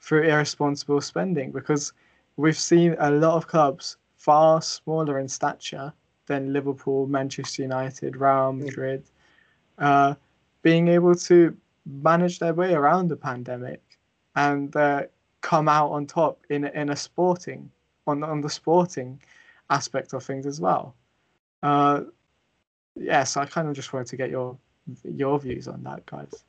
[0.00, 1.52] through irresponsible spending?
[1.52, 1.92] Because
[2.36, 5.92] we've seen a lot of clubs far smaller in stature
[6.26, 9.04] than Liverpool, Manchester United, Real Madrid,
[9.78, 10.14] uh,
[10.62, 13.82] being able to manage their way around the pandemic
[14.36, 15.02] and uh,
[15.42, 17.70] come out on top in in a sporting
[18.06, 19.20] on on the sporting
[19.70, 20.94] aspect of things as well.
[21.62, 22.02] Uh,
[22.96, 24.56] yeah, so I kind of just wanted to get your
[25.04, 26.44] your views on that, guys.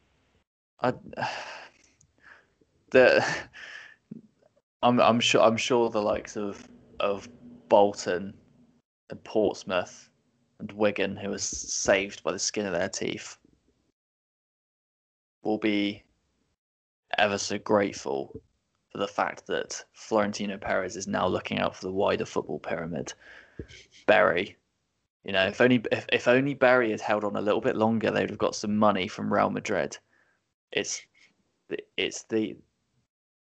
[0.81, 0.93] I,
[2.91, 3.25] the
[4.83, 6.67] I'm I'm sure I'm sure the likes of
[6.99, 7.27] of
[7.69, 8.33] Bolton
[9.09, 10.09] and Portsmouth
[10.59, 13.37] and Wigan, who was saved by the skin of their teeth,
[15.43, 16.03] will be
[17.17, 18.31] ever so grateful
[18.91, 23.13] for the fact that Florentino Perez is now looking out for the wider football pyramid.
[24.05, 24.57] Bury,
[25.25, 28.11] you know, if only if, if only Bury had held on a little bit longer,
[28.11, 29.97] they'd have got some money from Real Madrid.
[30.71, 31.01] It's
[31.97, 32.55] it's the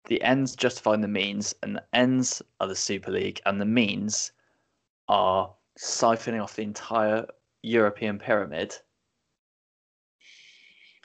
[0.06, 4.30] the ends justifying the means, and the ends are the Super League, and the means
[5.08, 7.26] are siphoning off the entire
[7.62, 8.76] European pyramid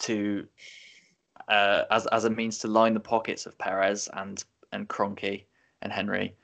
[0.02, 0.48] to
[1.48, 5.46] uh, as as a means to line the pockets of Perez and and Kroenke
[5.82, 6.36] and Henry,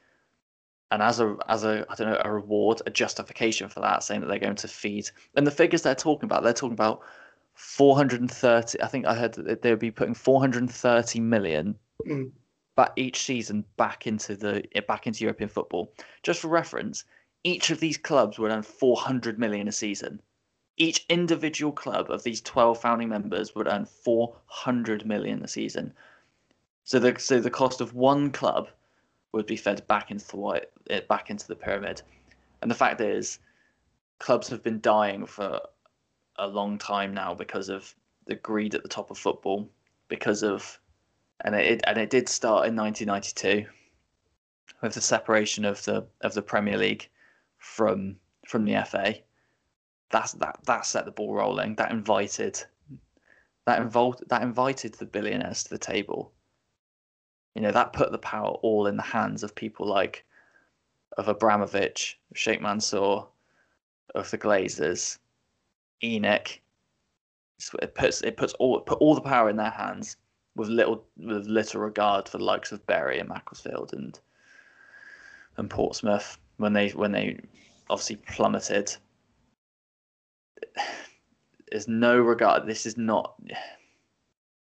[0.95, 4.21] and as a as a I don't know a reward, a justification for that, saying
[4.21, 5.09] that they're going to feed.
[5.35, 7.01] And the figures they're talking about, they're talking about
[7.53, 8.81] 430.
[8.81, 11.75] I think I heard that they would be putting 430 million
[12.07, 12.31] mm.
[12.75, 15.93] back each season back into the back into European football.
[16.23, 17.03] Just for reference,
[17.43, 20.21] each of these clubs would earn 400 million a season
[20.77, 25.93] each individual club of these 12 founding members would earn 400 million a season.
[26.83, 28.67] So the so the cost of one club
[29.35, 32.01] would be fed back into the white, eh, back into the pyramid.
[32.61, 33.39] And the fact is,
[34.19, 35.59] clubs have been dying for
[36.37, 37.93] a long time now because of
[38.25, 39.69] the greed at the top of football,
[40.07, 40.79] because of
[41.41, 43.69] and it and it did start in 1992
[44.81, 47.09] with the separation of the of the Premier League
[47.57, 48.15] from
[48.47, 49.15] from the FA
[50.11, 51.75] that's that that set the ball rolling.
[51.75, 52.63] That invited
[53.65, 56.31] that involved that invited the billionaires to the table.
[57.55, 60.25] You know, that put the power all in the hands of people like
[61.17, 63.23] of Abramovich, Sheikh Mansour,
[64.13, 65.17] of the Glazers,
[66.03, 66.59] ENIC.
[67.81, 70.17] It puts it puts all put all the power in their hands
[70.55, 74.19] with little with little regard for the likes of Bury and Macclesfield and
[75.57, 77.39] and Portsmouth when they when they
[77.89, 78.97] obviously plummeted
[81.71, 82.65] there's no regard.
[82.65, 83.35] This is not.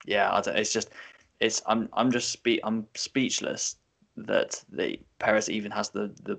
[0.04, 0.56] Yeah, I don't.
[0.56, 0.90] It's just.
[1.42, 1.60] It's.
[1.66, 1.88] I'm.
[1.92, 2.30] I'm just.
[2.30, 3.76] Spe- I'm speechless
[4.16, 6.38] that the Perez even has the the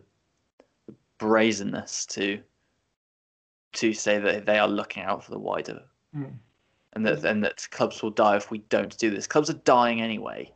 [1.20, 2.40] brazenness to
[3.74, 5.82] to say that they are looking out for the wider
[6.16, 6.32] mm.
[6.94, 9.28] and that and that clubs will die if we don't do this.
[9.28, 10.52] Clubs are dying anyway.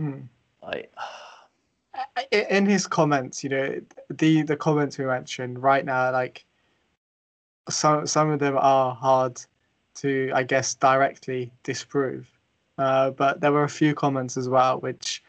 [0.00, 0.28] Mm.
[0.62, 0.92] Like
[2.32, 6.44] in his comments, you know, the the comments we mentioned right now, like
[7.68, 9.40] some some of them are hard
[9.96, 12.28] to, I guess, directly disprove.
[12.78, 15.22] Uh, but there were a few comments as well which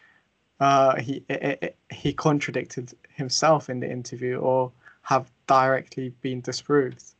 [0.59, 4.71] uh, he it, it, he contradicted himself in the interview or
[5.01, 7.15] have directly been disproved.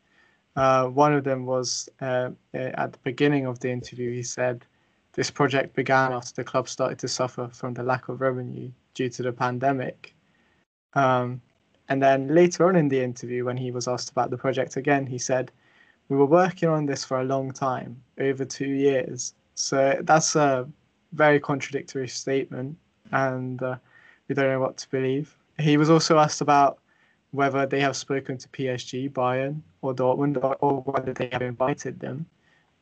[0.56, 4.12] Uh, one of them was uh, at the beginning of the interview.
[4.12, 4.66] He said,
[5.14, 9.10] "This project began after the club started to suffer from the lack of revenue due
[9.10, 10.14] to the pandemic."
[10.94, 11.42] Um,
[11.90, 15.08] and then later on in the interview, when he was asked about the project again,
[15.08, 15.52] he said,
[16.08, 19.34] We were working on this for a long time, over two years.
[19.60, 20.70] So that's a
[21.12, 22.78] very contradictory statement,
[23.12, 23.76] and uh,
[24.28, 25.36] we don't know what to believe.
[25.60, 26.80] He was also asked about
[27.32, 32.26] whether they have spoken to PSG, Bayern, or Dortmund, or, whether they have invited them.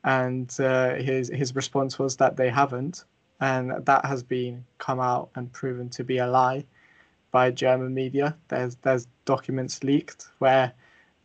[0.04, 3.06] And uh, his his response was that they haven't,
[3.42, 6.64] and that has been come out and proven to be a lie
[7.32, 8.38] by German media.
[8.50, 10.72] There's there's documents leaked where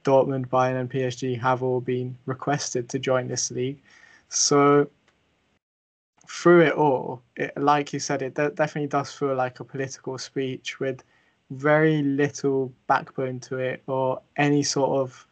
[0.03, 3.82] Dortmund, Bayern, and PSG have all been requested to join this league.
[4.30, 4.88] So
[6.32, 10.80] through it all, it, like you said, it definitely does feel like a political speech
[10.80, 11.04] with
[11.50, 15.26] very little backbone to it or any sort of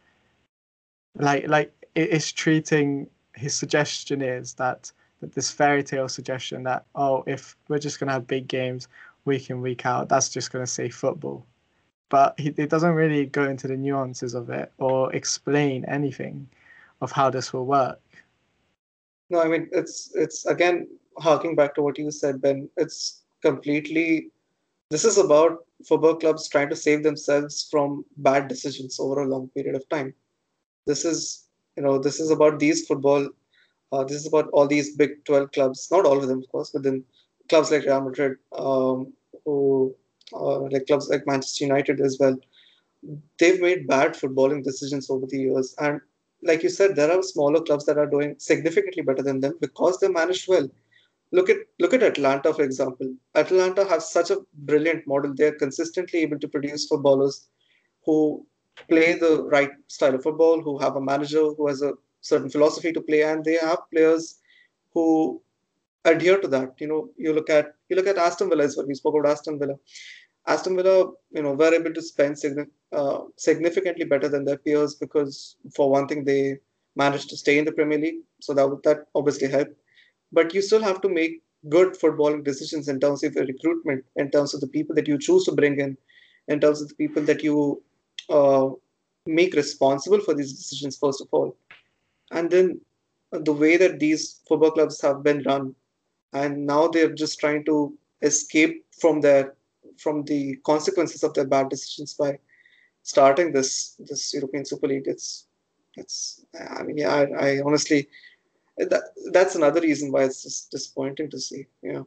[1.14, 7.24] like like it's treating his suggestion is that that this fairy tale suggestion that oh
[7.26, 8.86] if we're just going to have big games
[9.24, 11.46] week in week out that's just going to say football.
[12.10, 16.46] But he, it doesn't really go into the nuances of it or explain anything
[17.00, 17.98] of how this will work
[19.30, 20.86] no i mean it's it's again
[21.18, 24.30] harking back to what you said ben it's completely
[24.90, 29.48] this is about football clubs trying to save themselves from bad decisions over a long
[29.50, 30.12] period of time.
[30.86, 33.28] This is you know this is about these football
[33.92, 36.70] uh, this is about all these big 12 clubs not all of them of course
[36.70, 37.04] but then
[37.48, 39.12] clubs like real madrid um,
[39.44, 39.94] who
[40.32, 42.36] uh, like clubs like manchester united as well
[43.38, 46.00] they've made bad footballing decisions over the years and
[46.42, 49.98] like you said there are smaller clubs that are doing significantly better than them because
[49.98, 50.68] they're managed well
[51.32, 54.38] look at look at atalanta for example atalanta has such a
[54.70, 57.48] brilliant model they're consistently able to produce footballers
[58.04, 58.44] who
[58.88, 62.92] play the right style of football, who have a manager who has a certain philosophy
[62.92, 64.38] to play, and they have players
[64.92, 65.40] who
[66.04, 66.74] adhere to that.
[66.78, 68.86] You know, you look at you look at Aston Villa as well.
[68.86, 69.74] We spoke about Aston Villa.
[70.46, 72.38] Aston Villa, you know, were able to spend
[72.92, 76.58] uh, significantly better than their peers because, for one thing, they
[76.96, 79.74] managed to stay in the Premier League, so that that obviously helped.
[80.32, 84.30] But you still have to make good footballing decisions in terms of your recruitment, in
[84.30, 85.96] terms of the people that you choose to bring in,
[86.48, 87.82] in terms of the people that you
[88.28, 88.70] uh,
[89.26, 91.56] make responsible for these decisions first of all
[92.30, 92.80] and then
[93.32, 95.74] the way that these football clubs have been run
[96.32, 99.54] and now they're just trying to escape from their
[99.98, 102.38] from the consequences of their bad decisions by
[103.10, 103.70] starting this
[104.08, 105.08] this European Super League.
[105.14, 105.46] It's
[105.96, 106.44] it's
[106.78, 108.08] I mean yeah I, I honestly
[108.78, 109.02] that
[109.32, 111.66] that's another reason why it's just disappointing to see.
[111.82, 112.04] Yeah.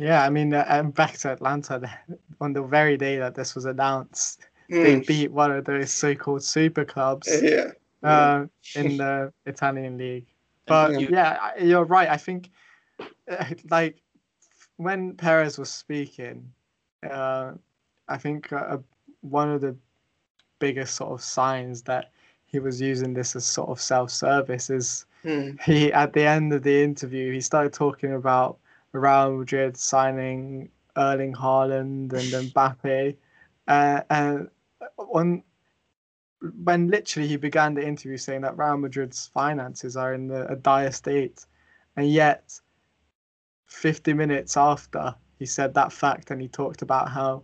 [0.00, 1.90] Yeah, I mean, uh, I'm back to Atalanta
[2.40, 4.82] on the very day that this was announced mm.
[4.82, 7.70] they beat one of those so-called super clubs yeah.
[8.02, 10.26] Uh, in the Italian league.
[10.66, 12.08] But yeah, you're right.
[12.08, 12.50] I think
[13.00, 14.02] uh, like
[14.76, 16.52] when Perez was speaking,
[17.08, 17.52] uh,
[18.08, 18.78] I think uh,
[19.22, 19.76] one of the
[20.58, 22.10] biggest sort of signs that
[22.46, 25.60] he was using this as sort of self-service is mm.
[25.62, 28.58] he at the end of the interview he started talking about
[28.92, 33.16] Real Madrid signing Erling Haaland and Mbappe,
[33.68, 34.48] uh, and
[34.96, 35.42] on
[36.62, 40.92] when literally he began the interview saying that Real Madrid's finances are in a dire
[40.92, 41.46] state,
[41.96, 42.60] and yet
[43.66, 47.42] 50 minutes after he said that fact and he talked about how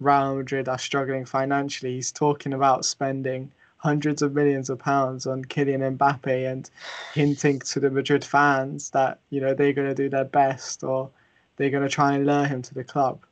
[0.00, 5.44] Real Madrid are struggling financially, he's talking about spending hundreds of millions of pounds on
[5.44, 6.68] Kylian Mbappe and
[7.14, 11.10] hinting to the Madrid fans that you know they're going to do their best or
[11.56, 13.24] they're going to try and lure him to the club.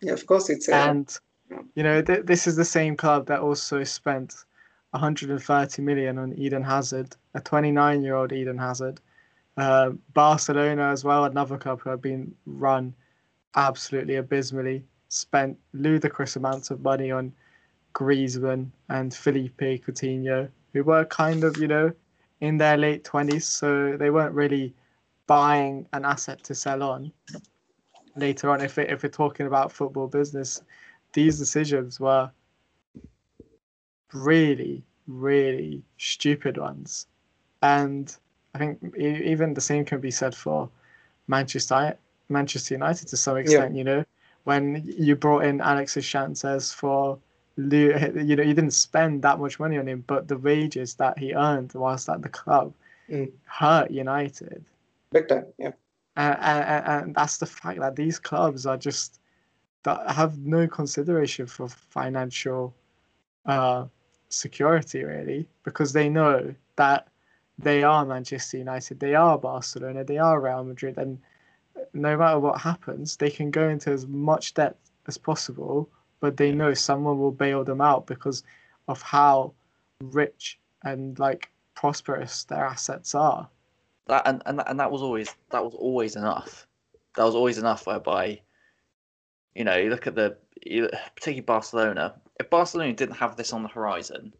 [0.00, 1.18] Yeah, of course it's and
[1.74, 4.34] you know, th- this is the same club that also spent
[4.90, 9.00] 130 million on Eden Hazard, a 29 year old Eden Hazard.
[9.56, 12.94] Uh, Barcelona as well, another club who have been run
[13.54, 17.32] absolutely abysmally, spent ludicrous amounts of money on
[17.94, 21.92] Griezmann and Felipe Coutinho, who were kind of, you know,
[22.40, 24.74] in their late 20s, so they weren't really
[25.26, 27.12] buying an asset to sell on
[28.16, 28.60] later on.
[28.60, 30.62] If, it, if we're talking about football business,
[31.12, 32.30] these decisions were
[34.12, 37.06] really, really stupid ones.
[37.62, 38.14] And
[38.54, 40.68] I think even the same can be said for
[41.28, 41.96] Manchester
[42.28, 43.74] Manchester United to some extent.
[43.74, 43.78] Yeah.
[43.78, 44.04] You know,
[44.44, 47.18] when you brought in Alexis Sanchez for
[47.56, 47.92] you
[48.36, 51.72] know you didn't spend that much money on him, but the wages that he earned
[51.74, 52.72] whilst at the club
[53.08, 53.30] mm.
[53.44, 54.64] hurt United.
[55.10, 55.72] Big time, yeah.
[56.16, 59.20] And, and, and that's the fact that these clubs are just
[59.84, 62.74] that have no consideration for financial
[63.46, 63.84] uh,
[64.30, 67.08] security really because they know that
[67.58, 71.18] they are Manchester United, they are Barcelona, they are Real Madrid, and
[71.94, 74.76] no matter what happens, they can go into as much debt
[75.06, 75.88] as possible,
[76.20, 78.42] but they know someone will bail them out because
[78.88, 79.52] of how
[80.02, 83.48] rich and like prosperous their assets are.
[84.06, 86.66] That and, and and that was always that was always enough.
[87.16, 88.40] That was always enough whereby
[89.54, 92.14] you know, you look at the you, particularly Barcelona.
[92.40, 94.32] If Barcelona didn't have this on the horizon,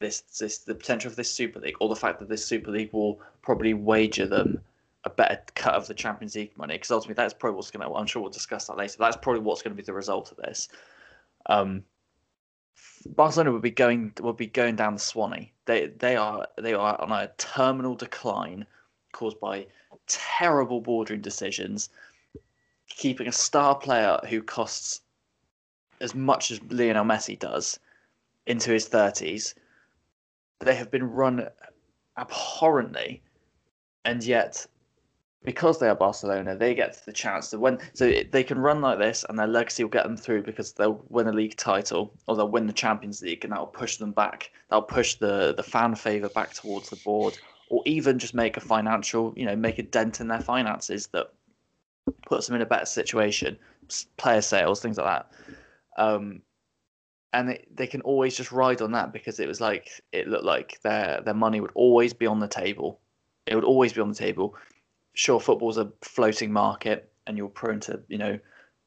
[0.00, 2.92] this this the potential of this Super League, or the fact that this Super League
[2.92, 4.60] will probably wager them
[5.04, 7.94] a better cut of the Champions League money, because ultimately that's probably what's going to.
[7.94, 8.96] I'm sure we'll discuss that later.
[8.98, 10.68] That's probably what's going to be the result of this.
[11.46, 11.84] Um,
[13.06, 15.52] Barcelona would be going would be going down the Swanee.
[15.66, 18.66] They they are they are on a terminal decline
[19.12, 19.66] caused by
[20.06, 21.90] terrible boardroom decisions,
[22.88, 25.00] keeping a star player who costs
[26.00, 27.78] as much as Lionel Messi does
[28.46, 29.54] into his thirties.
[30.60, 31.48] They have been run
[32.16, 33.22] abhorrently,
[34.04, 34.66] and yet
[35.44, 37.78] because they are Barcelona, they get the chance to win.
[37.94, 41.02] So they can run like this, and their legacy will get them through because they'll
[41.08, 44.50] win a league title or they'll win the Champions League, and that'll push them back.
[44.68, 47.38] That'll push the the fan favor back towards the board,
[47.70, 51.32] or even just make a financial, you know, make a dent in their finances that
[52.26, 53.56] puts them in a better situation.
[54.16, 55.30] Player sales, things like that.
[56.02, 56.42] Um,
[57.32, 60.44] and they, they can always just ride on that because it was like it looked
[60.44, 63.00] like their their money would always be on the table.
[63.46, 64.56] It would always be on the table
[65.18, 68.38] sure football's a floating market and you're prone to you know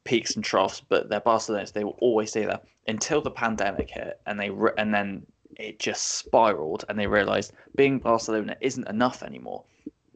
[0.05, 1.67] peaks and troughs, but they're Barcelona.
[1.73, 5.25] They will always stay there until the pandemic hit, and they re- and then
[5.57, 9.65] it just spiraled, and they realized being Barcelona isn't enough anymore.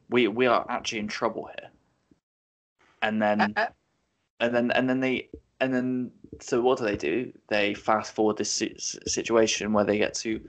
[0.09, 1.69] We we are actually in trouble here.
[3.01, 3.67] And then, uh, uh
[4.39, 7.31] and then, and then they, and then, so what do they do?
[7.49, 8.63] They fast forward this
[9.05, 10.41] situation where they get to,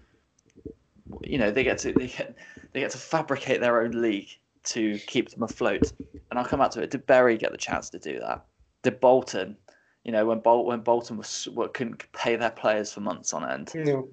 [1.22, 2.36] you know, they get to they get
[2.72, 4.30] they get to fabricate their own league
[4.66, 5.92] to keep them afloat.
[6.30, 6.90] And I'll come back to it.
[6.90, 8.44] Did Bury get the chance to do that?
[8.82, 9.56] Did Bolton?
[10.04, 13.72] You know, when Bol- when Bolton was couldn't pay their players for months on end.
[13.74, 14.08] No.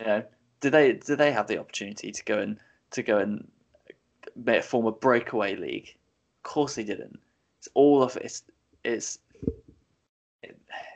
[0.00, 0.22] You know,
[0.60, 2.58] did they did they have the opportunity to go and
[2.92, 3.48] to go and
[4.64, 5.94] form a breakaway league?
[6.38, 7.18] Of course they didn't.
[7.58, 8.42] It's all of it's
[8.84, 9.18] it's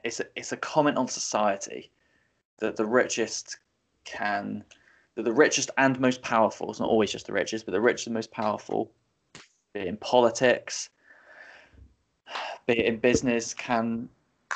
[0.04, 1.90] it's a, it's a comment on society
[2.58, 3.58] that the richest
[4.04, 4.64] can
[5.16, 8.06] that the richest and most powerful, it's not always just the richest, but the richest
[8.06, 8.90] and most powerful,
[9.74, 10.88] be it in politics,
[12.66, 14.08] be it in business, can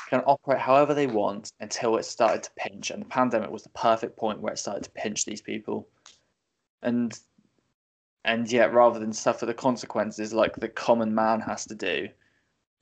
[0.09, 2.91] can operate however they want until it started to pinch.
[2.91, 5.87] And the pandemic was the perfect point where it started to pinch these people.
[6.81, 7.17] And
[8.23, 12.09] and yet rather than suffer the consequences like the common man has to do,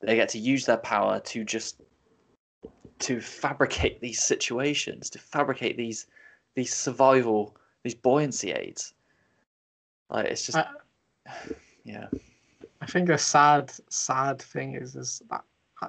[0.00, 1.80] they get to use their power to just
[2.98, 6.06] to fabricate these situations, to fabricate these
[6.54, 7.56] these survival
[7.86, 8.94] these buoyancy aids.
[10.10, 10.66] Like it's just, I,
[11.84, 12.08] yeah.
[12.80, 15.44] I think the sad, sad thing is, is that,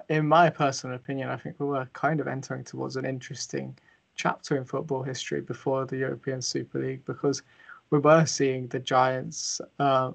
[0.10, 3.76] in my personal opinion, I think we were kind of entering towards an interesting
[4.16, 7.42] chapter in football history before the European Super League because
[7.90, 10.12] we were seeing the giants uh,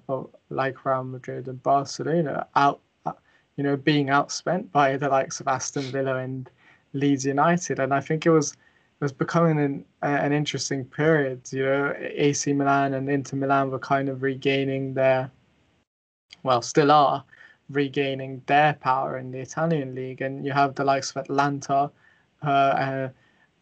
[0.51, 3.13] like Real Madrid and Barcelona out, uh,
[3.57, 6.49] you know, being outspent by the likes of Aston Villa and
[6.93, 8.57] Leeds United, and I think it was
[9.03, 11.41] was becoming an an interesting period.
[11.53, 15.31] You know, AC Milan and Inter Milan were kind of regaining their,
[16.45, 17.25] well, still are
[17.69, 21.91] regaining their power in the Italian league, and you have the likes of Atalanta,
[22.45, 23.09] uh, uh,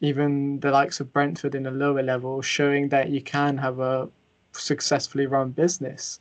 [0.00, 4.08] even the likes of Brentford in a lower level, showing that you can have a
[4.52, 6.20] successfully run business.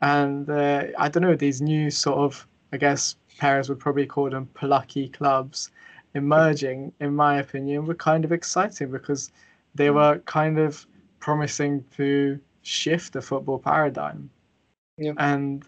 [0.00, 4.30] And uh, I don't know these new sort of, I guess, Perez would probably call
[4.30, 5.70] them plucky clubs
[6.16, 9.30] emerging, in my opinion, were kind of exciting because
[9.74, 9.96] they hmm.
[9.96, 10.86] were kind of
[11.20, 14.30] promising to shift the football paradigm.
[14.96, 15.12] Yeah.
[15.18, 15.64] And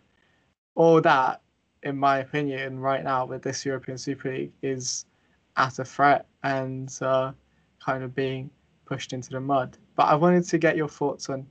[0.75, 1.43] all that,
[1.83, 5.05] in my opinion, right now with this European Super League is
[5.57, 7.33] at a threat and uh,
[7.85, 8.51] kind of being
[8.87, 9.77] pushed into the mud.
[9.97, 11.47] But I wanted to get your thoughts on,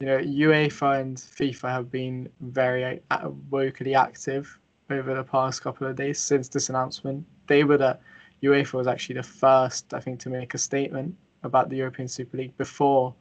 [0.00, 4.58] you know, UEFA and FIFA have been very uh, vocally active
[4.90, 7.24] over the past couple of days since this announcement.
[7.46, 7.98] They were the
[8.42, 12.36] UEFA was actually the first, I think, to make a statement about the European Super
[12.36, 13.14] League before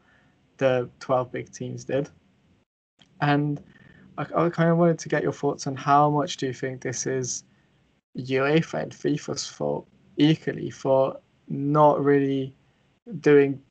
[0.57, 2.09] the 12 big teams did.
[3.21, 3.61] And
[4.17, 6.81] I, I kind of wanted to get your thoughts on how much do you think
[6.81, 7.43] this is
[8.17, 9.87] UEFA and FIFA's fault
[10.17, 12.53] equally for not really
[13.19, 13.61] doing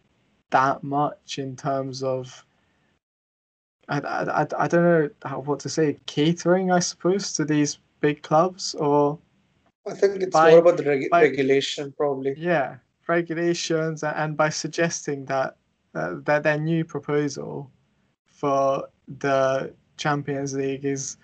[0.51, 2.45] that much in terms of
[3.89, 8.23] I, I, I don't know how, what to say catering I suppose to these big
[8.23, 9.19] clubs or
[9.87, 12.35] I think it's by, more about the reg- by, regulation, probably.
[12.37, 12.77] Yeah,
[13.09, 15.57] regulations, and by suggesting that
[15.95, 17.71] uh, that their new proposal
[18.27, 21.17] for the Champions League is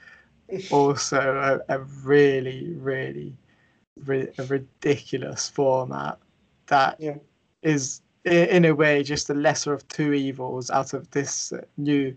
[0.70, 3.36] also a, a really, really,
[4.08, 6.18] a ridiculous format
[6.66, 7.16] that yeah.
[7.62, 12.14] is, in, in a way, just the lesser of two evils out of this new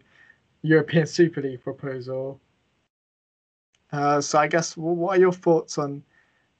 [0.61, 2.39] European Super League proposal.
[3.91, 6.03] Uh, so I guess what are your thoughts on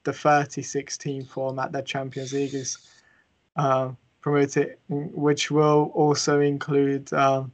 [0.04, 2.78] the 36 team format that Champions League is
[3.56, 3.92] uh,
[4.22, 7.52] promoted, which will also include um,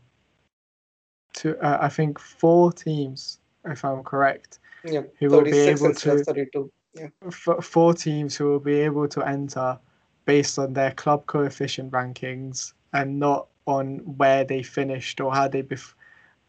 [1.33, 6.69] to uh, I think four teams, if I'm correct, yeah, who will be able to.
[6.93, 7.09] Yeah.
[7.27, 9.77] F- four teams who will be able to enter
[10.25, 15.61] based on their club coefficient rankings and not on where they finished or how they
[15.61, 15.93] bef-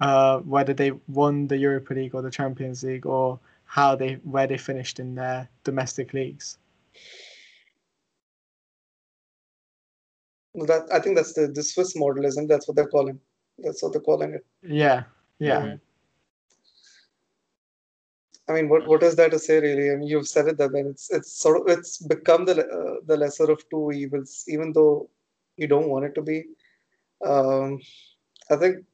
[0.01, 3.38] uh, whether they won the Europa League or the Champions League or
[3.68, 6.58] how they where they finished in their domestic leagues.
[10.54, 13.20] That I think that's the, the Swiss model, isn't that's what they're calling.
[13.58, 14.44] That's what they're calling it.
[14.62, 15.04] Yeah,
[15.38, 15.64] yeah.
[15.66, 15.76] yeah.
[18.48, 19.90] I mean, what what is there to say really?
[19.90, 20.86] I mean, you've said it there, Ben.
[20.86, 25.10] It's it's sort of it's become the uh, the lesser of two evils, even though
[25.58, 26.44] you don't want it to be.
[27.24, 27.80] Um,
[28.50, 28.86] I think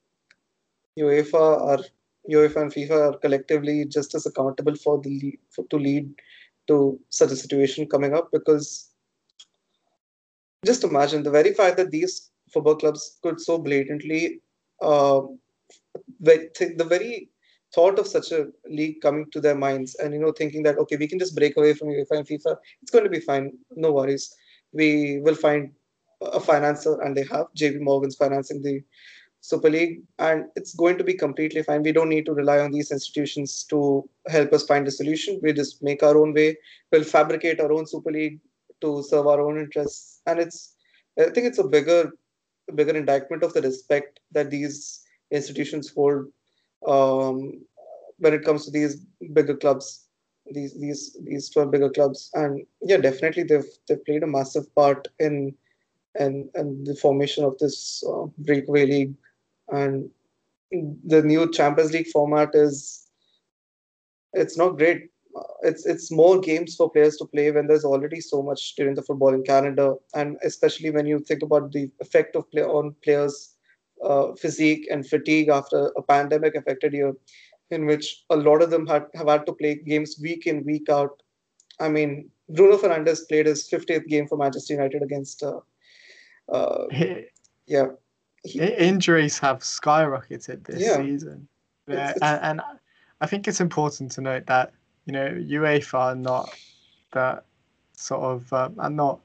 [0.99, 1.85] UEFA are
[2.31, 6.15] UEFA and FIFA are collectively just as accountable for the for, to lead
[6.69, 8.91] to such a situation coming up because
[10.65, 14.41] just imagine the very fact that these football clubs could so blatantly
[14.81, 15.21] uh,
[16.21, 17.29] the very
[17.75, 20.97] thought of such a league coming to their minds and you know thinking that okay
[20.97, 23.93] we can just break away from UEFA and FIFA it's going to be fine no
[23.93, 24.35] worries.
[24.73, 25.73] We will find
[26.21, 28.83] a financer and they have JP Morgan's financing the
[29.51, 32.71] Super League and it's going to be completely fine we don't need to rely on
[32.73, 33.79] these institutions to
[34.29, 36.57] help us find a solution we just make our own way
[36.91, 38.39] we'll fabricate our own Super League
[38.81, 40.75] to serve our own interests and it's
[41.19, 42.13] I think it's a bigger
[42.75, 46.27] bigger indictment of the respect that these institutions hold
[46.87, 47.65] um,
[48.19, 48.97] when it comes to these
[49.33, 50.07] bigger clubs,
[50.51, 52.31] these these these 12 bigger clubs.
[52.35, 55.55] And yeah, definitely they've they've played a massive part in
[56.19, 59.15] in, in the formation of this uh, breakaway league.
[59.75, 60.11] And
[61.05, 63.07] the new Champions League format is
[64.33, 65.11] it's not great.
[65.63, 69.03] It's it's more games for players to play when there's already so much during the
[69.03, 73.55] football in Canada, and especially when you think about the effect of play on players
[74.03, 77.15] uh, physique and fatigue after a pandemic affected year,
[77.71, 80.89] in which a lot of them had, have had to play games week in, week
[80.89, 81.23] out.
[81.81, 85.43] I mean, Bruno Fernandes played his 50th game for Manchester United against.
[85.43, 85.61] Uh,
[86.53, 86.87] uh,
[87.67, 87.87] yeah.
[88.45, 90.97] He, injuries have skyrocketed this yeah.
[90.97, 91.49] season.
[91.89, 92.63] Yeah, it's, it's, and, and
[93.21, 94.73] I think it's important to note that,
[95.07, 96.55] you know, UEFA are not
[97.13, 97.45] that
[97.97, 99.21] sort of, um, are not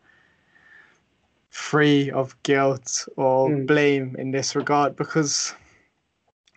[1.49, 3.67] free of guilt or mm.
[3.67, 5.53] blame in this regard because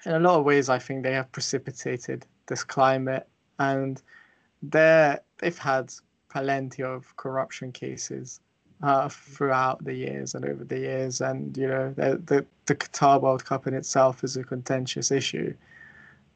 [0.04, 3.26] in a lot of ways I think they have precipitated this climate
[3.58, 4.00] and
[4.62, 5.92] they they've had
[6.30, 8.40] plenty of corruption cases
[8.82, 13.20] uh, throughout the years and over the years and you know the, the the Qatar
[13.20, 15.54] World Cup in itself is a contentious issue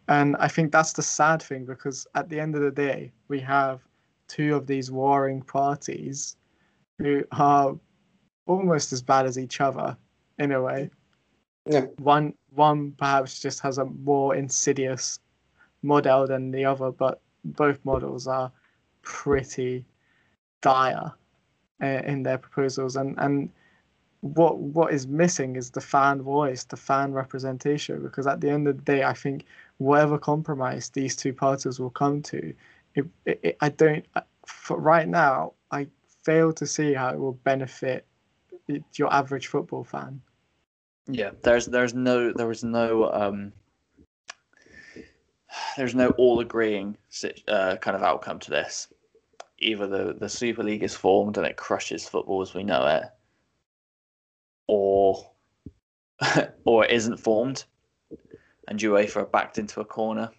[0.09, 3.41] and I think that's the sad thing because at the end of the day we
[3.41, 3.81] have
[4.29, 6.37] two of these warring parties
[6.99, 7.77] who are
[8.47, 9.97] almost as bad as each other
[10.39, 10.91] in a way.
[11.69, 11.87] Yeah.
[11.99, 15.19] One one perhaps just has a more insidious
[15.83, 18.53] model than the other, but both models are
[19.03, 19.85] pretty
[20.63, 21.13] dire
[21.81, 23.51] in their proposals and and
[24.21, 28.67] what what is missing is the fan voice the fan representation because at the end
[28.67, 29.45] of the day i think
[29.77, 32.55] whatever compromise these two parties will come to
[32.95, 34.07] it, it, i don't
[34.47, 35.87] for right now i
[36.25, 38.07] fail to see how it will benefit
[38.95, 40.21] your average football fan.
[41.07, 43.53] Yeah, there's there's no there was no um
[45.77, 46.97] there's no all agreeing
[47.47, 48.89] uh, kind of outcome to this.
[49.59, 53.05] Either the the Super League is formed and it crushes football as we know it,
[54.67, 55.31] or
[56.65, 57.65] or it isn't formed,
[58.69, 60.31] and UEFA are backed into a corner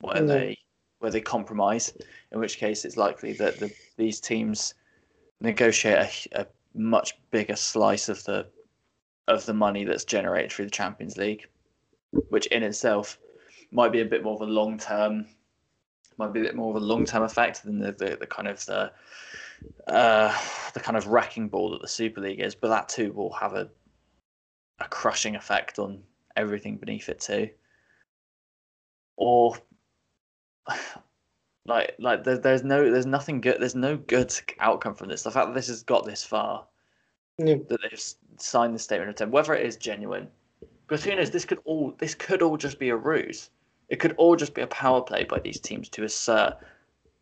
[0.00, 0.28] where mm.
[0.28, 0.58] they
[0.98, 1.92] where they compromise.
[2.32, 4.74] In which case, it's likely that the, these teams
[5.40, 8.46] negotiate a, a much bigger slice of the
[9.28, 11.46] of the money that's generated through the Champions League,
[12.28, 13.18] which in itself
[13.70, 15.26] might be a bit more of a long term,
[16.18, 18.48] might be a bit more of a long term effect than the, the, the kind
[18.48, 18.92] of the
[19.88, 20.36] uh,
[20.74, 22.54] the kind of wrecking ball that the Super League is.
[22.54, 23.68] But that too will have a
[24.80, 26.02] a crushing effect on
[26.36, 27.48] everything beneath it too.
[29.16, 29.56] Or
[31.66, 33.60] like, like there, there's no, there's nothing good.
[33.60, 35.22] There's no good outcome from this.
[35.22, 36.66] The fact that this has got this far,
[37.38, 37.56] yeah.
[37.68, 38.02] that they've
[38.38, 40.28] signed the statement of intent, whether it is genuine,
[40.86, 41.30] because who knows?
[41.30, 43.50] This could all, this could all just be a ruse.
[43.88, 46.54] It could all just be a power play by these teams to assert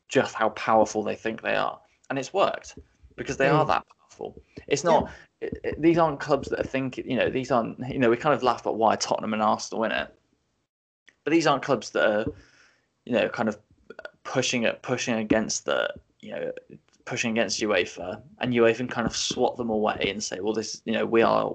[0.08, 1.78] just how powerful they think they are,
[2.10, 2.78] and it's worked
[3.16, 3.68] because they are mm.
[3.68, 4.40] that powerful.
[4.66, 5.04] It's not.
[5.04, 5.10] Yeah.
[5.48, 7.10] It, it, these aren't clubs that are thinking.
[7.10, 7.78] You know, these aren't.
[7.88, 10.14] You know, we kind of laugh about why Tottenham and Arsenal win it,
[11.24, 12.26] but these aren't clubs that are,
[13.04, 13.58] you know, kind of
[14.24, 16.52] pushing it, pushing against the, you know,
[17.04, 20.82] pushing against UEFA, and UEFA can kind of swat them away and say, well, this,
[20.84, 21.54] you know, we are,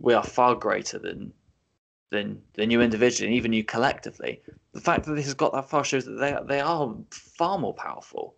[0.00, 1.32] we are far greater than,
[2.10, 4.40] than than you individually, and even you collectively.
[4.72, 7.74] The fact that this has got that far shows that they they are far more
[7.74, 8.34] powerful,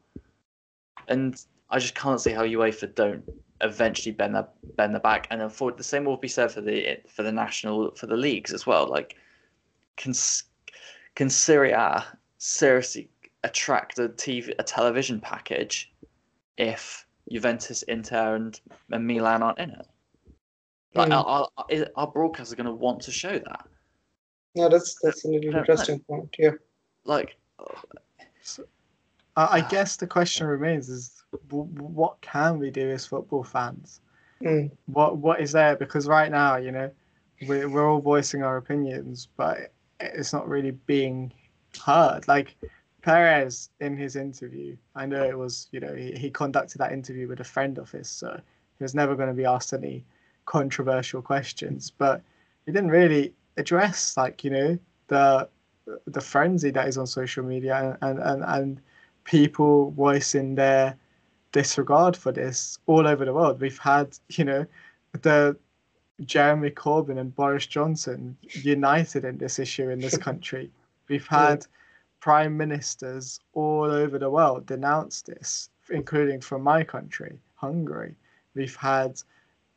[1.08, 1.40] and
[1.70, 3.24] I just can't see how UEFA don't
[3.60, 5.26] eventually bend their bend their back.
[5.30, 8.66] And the same will be said for the for the national for the leagues as
[8.66, 8.88] well.
[8.88, 9.16] Like,
[9.96, 10.14] can
[11.14, 12.04] can Serie A
[12.38, 13.08] seriously
[13.44, 15.92] attract a TV a television package
[16.58, 18.60] if Juventus, Inter, and,
[18.90, 19.86] and Milan aren't in it?
[20.96, 21.24] Like, mm.
[21.24, 23.66] our, our, our broadcasters are going to want to show that.
[24.54, 26.34] No, that's that's an interesting point.
[26.38, 26.52] Yeah.
[27.04, 27.36] Like,
[28.42, 28.64] so,
[29.36, 34.00] I guess the question remains: is what can we do as football fans?
[34.42, 34.70] Mm.
[34.86, 35.76] What what is there?
[35.76, 36.90] Because right now, you know,
[37.46, 41.32] we're we're all voicing our opinions, but it's not really being
[41.84, 42.26] heard.
[42.26, 42.56] Like
[43.02, 47.28] Perez in his interview, I know it was, you know, he, he conducted that interview
[47.28, 48.40] with a friend of his, so
[48.78, 50.04] he was never going to be asked any
[50.46, 52.22] controversial questions, but
[52.64, 54.78] he didn't really address like you know
[55.08, 55.48] the
[56.06, 58.80] the frenzy that is on social media and and and
[59.24, 60.96] people voicing their
[61.52, 63.60] disregard for this all over the world.
[63.60, 64.66] We've had you know
[65.22, 65.56] the
[66.24, 70.70] Jeremy Corbyn and Boris Johnson united in this issue in this country.
[71.08, 71.66] We've had
[72.20, 78.16] prime ministers all over the world denounce this, including from my country, Hungary.
[78.54, 79.22] We've had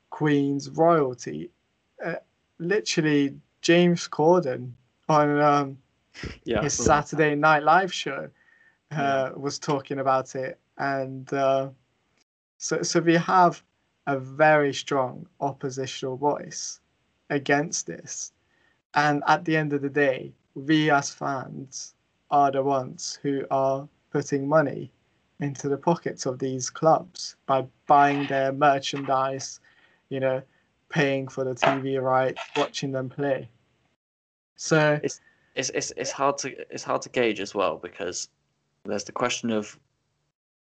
[0.10, 1.49] Queen's royalty.
[2.03, 2.16] Uh,
[2.57, 4.72] literally, James Corden
[5.07, 5.78] on um,
[6.43, 8.30] yeah, his Saturday Night Live show
[8.91, 9.30] uh, yeah.
[9.32, 11.70] was talking about it, and uh,
[12.57, 13.64] so so we have
[14.07, 16.80] a very strong oppositional voice
[17.30, 18.32] against this,
[18.95, 21.95] and at the end of the day, we as fans
[22.32, 24.91] are the ones who are putting money
[25.39, 29.60] into the pockets of these clubs by buying their merchandise
[30.10, 30.41] you know,
[30.89, 33.49] paying for the TV rights, watching them play.
[34.55, 35.22] So it's
[35.55, 38.30] it's it's, it's hard to it's hard to gauge as well because
[38.86, 39.80] there's the question of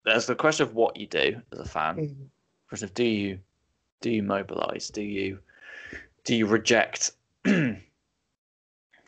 [0.05, 1.95] there's the question of what you do as a fan.
[1.95, 2.83] Mm-hmm.
[2.83, 3.39] Of do you
[4.01, 4.89] do you mobilize?
[4.89, 5.37] Do you
[6.23, 7.11] do you reject
[7.43, 7.77] do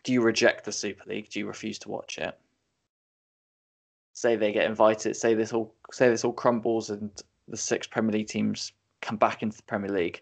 [0.08, 1.30] you reject the Super League?
[1.30, 2.38] Do you refuse to watch it?
[4.14, 5.16] Say they get invited.
[5.16, 5.74] Say this all.
[5.92, 7.10] Say this all crumbles, and
[7.48, 8.72] the six Premier League teams
[9.02, 10.22] come back into the Premier League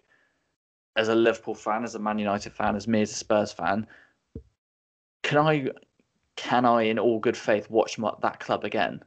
[0.96, 3.88] as a Liverpool fan, as a Man United fan, as me as a Spurs fan,
[5.24, 5.70] can I
[6.36, 9.02] can I in all good faith watch my, that club again?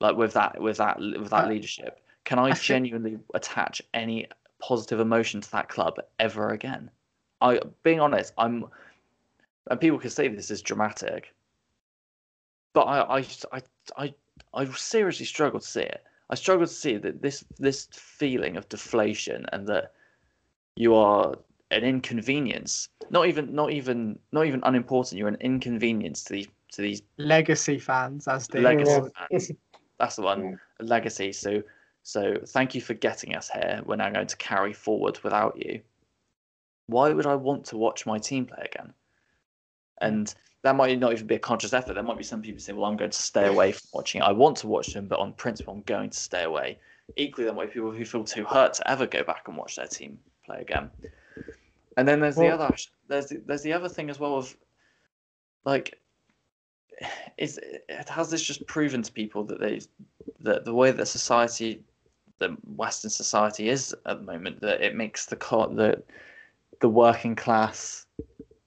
[0.00, 3.24] Like with that with that with that uh, leadership, can I, I genuinely think...
[3.34, 4.28] attach any
[4.60, 6.90] positive emotion to that club ever again?
[7.40, 8.66] I being honest, I'm
[9.70, 11.34] and people can say this is dramatic,
[12.74, 13.62] but I I I
[13.96, 14.14] I,
[14.52, 16.02] I seriously struggle to see it.
[16.32, 19.92] I struggle to see that this this feeling of deflation and that
[20.76, 21.34] you are
[21.70, 22.88] an inconvenience.
[23.10, 25.18] Not even not even not even unimportant.
[25.18, 29.52] You're an inconvenience to these to these legacy fans as they legacy fans.
[29.98, 30.42] That's the one.
[30.42, 30.54] Yeah.
[30.80, 31.32] Legacy.
[31.32, 31.62] So
[32.02, 33.82] so thank you for getting us here.
[33.84, 35.82] We're now going to carry forward without you.
[36.86, 38.94] Why would I want to watch my team play again?
[40.00, 41.94] And that might not even be a conscious effort.
[41.94, 44.22] There might be some people say, "Well, I'm going to stay away from watching.
[44.22, 46.78] I want to watch them, but on principle, I'm going to stay away."
[47.16, 49.76] Equally, there might be people who feel too hurt to ever go back and watch
[49.76, 50.90] their team play again.
[51.96, 52.76] And then there's well, the other
[53.08, 54.56] there's the, there's the other thing as well of
[55.64, 55.98] like
[57.38, 57.58] is
[57.88, 59.80] has this just proven to people that they
[60.40, 61.82] that the way that society
[62.38, 66.02] the Western society is at the moment that it makes the the
[66.80, 68.06] the working class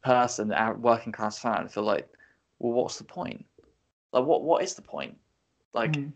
[0.05, 2.07] person, our working class fan, feel like,
[2.59, 3.43] well, what's the point?
[4.13, 5.17] Like, what what is the point?
[5.73, 6.13] Like, mm.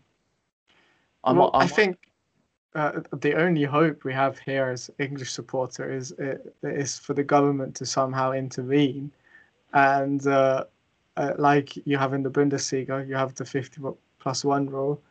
[1.24, 1.98] I'm, well, I'm, i think
[2.74, 7.24] uh, the only hope we have here as English supporter is uh, is for the
[7.24, 9.10] government to somehow intervene,
[9.74, 10.64] and uh,
[11.16, 13.80] uh, like you have in the Bundesliga, you have the fifty
[14.20, 15.02] plus one rule,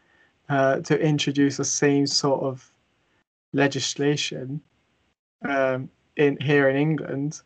[0.48, 2.72] uh, to introduce the same sort of
[3.52, 4.62] legislation
[5.44, 7.42] um, in here in England,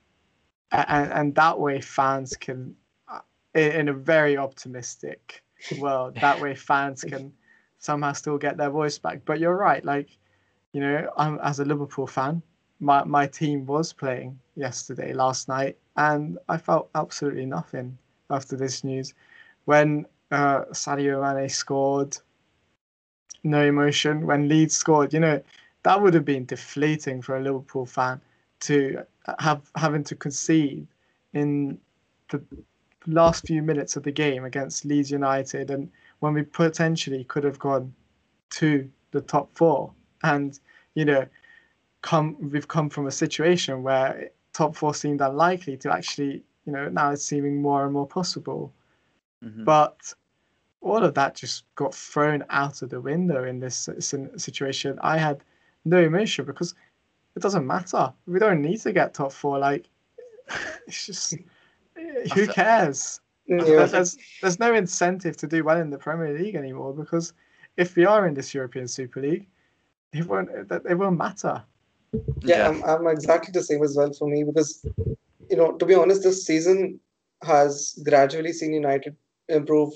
[0.73, 2.75] and, and that way fans can,
[3.07, 3.19] uh,
[3.53, 5.43] in a very optimistic
[5.79, 7.31] world, that way fans can
[7.79, 9.21] somehow still get their voice back.
[9.25, 10.09] But you're right, like,
[10.73, 12.41] you know, I'm as a Liverpool fan,
[12.79, 17.97] my my team was playing yesterday, last night, and I felt absolutely nothing
[18.29, 19.13] after this news.
[19.65, 22.17] When uh, Sadio Mane scored,
[23.43, 24.25] no emotion.
[24.25, 25.41] When Leeds scored, you know,
[25.83, 28.21] that would have been deflating for a Liverpool fan
[28.63, 29.03] to
[29.39, 30.87] have having to concede
[31.33, 31.77] in
[32.29, 32.41] the
[33.07, 35.89] last few minutes of the game against Leeds United, and
[36.19, 37.93] when we potentially could have gone
[38.51, 39.91] to the top four,
[40.23, 40.59] and
[40.95, 41.25] you know,
[42.01, 46.87] come we've come from a situation where top four seemed unlikely to actually, you know,
[46.89, 48.71] now it's seeming more and more possible.
[49.43, 49.63] Mm-hmm.
[49.63, 50.13] But
[50.81, 53.89] all of that just got thrown out of the window in this
[54.37, 54.99] situation.
[55.01, 55.43] I had
[55.85, 56.75] no emotion because
[57.35, 58.13] it doesn't matter.
[58.27, 59.59] We don't need to get top four.
[59.59, 59.87] Like,
[60.87, 61.35] it's just
[62.33, 63.19] who cares?
[63.47, 63.85] Yeah.
[63.85, 67.33] There's there's no incentive to do well in the Premier League anymore because
[67.75, 69.47] if we are in this European Super League,
[70.13, 71.63] it won't it won't matter.
[72.13, 72.67] Yeah, yeah.
[72.69, 74.85] I'm, I'm exactly the same as well for me because
[75.49, 76.99] you know to be honest, this season
[77.43, 79.15] has gradually seen United
[79.49, 79.91] improve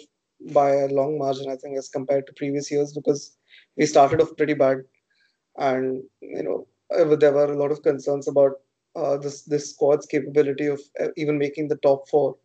[0.51, 3.35] by a long margin, I think, as compared to previous years because
[3.77, 4.83] we started off pretty bad,
[5.57, 8.53] and you know there were a lot of concerns about
[8.95, 12.35] uh, this this squad's capability of uh, even making the top four.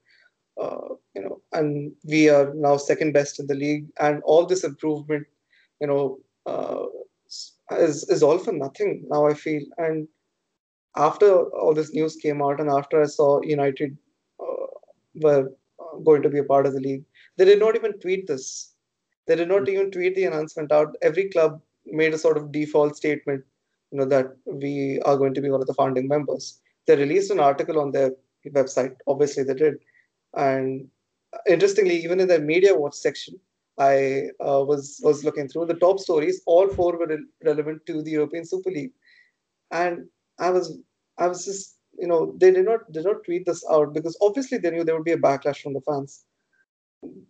[0.61, 4.65] Uh, you know, and we are now second best in the league, and all this
[4.65, 5.27] improvement,
[5.81, 6.85] you know, uh,
[7.79, 9.27] is is all for nothing now.
[9.27, 10.07] I feel, and
[10.97, 13.97] after all this news came out, and after I saw United
[14.41, 14.67] uh,
[15.15, 17.05] were uh, going to be a part of the league,
[17.39, 18.75] they did not even tweet this.
[19.27, 20.97] They did not even tweet the announcement out.
[21.01, 23.45] Every club made a sort of default statement,
[23.93, 26.61] you know, that we are going to be one of the founding members.
[26.87, 28.13] They released an article on their
[28.49, 28.97] website.
[29.09, 29.77] Obviously, they did.
[30.37, 30.89] And
[31.49, 33.41] interestingly, even in their media watch section,
[33.79, 36.43] I uh, was was looking through the top stories.
[36.47, 38.93] All four were re- relevant to the European Super League,
[39.73, 40.79] and I was
[41.19, 44.59] I was just you know they did not did not tweet this out because obviously
[44.59, 46.25] they knew there would be a backlash from the fans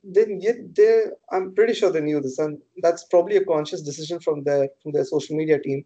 [0.04, 4.20] Then yet they I'm pretty sure they knew this, and that's probably a conscious decision
[4.20, 5.84] from their from their social media team.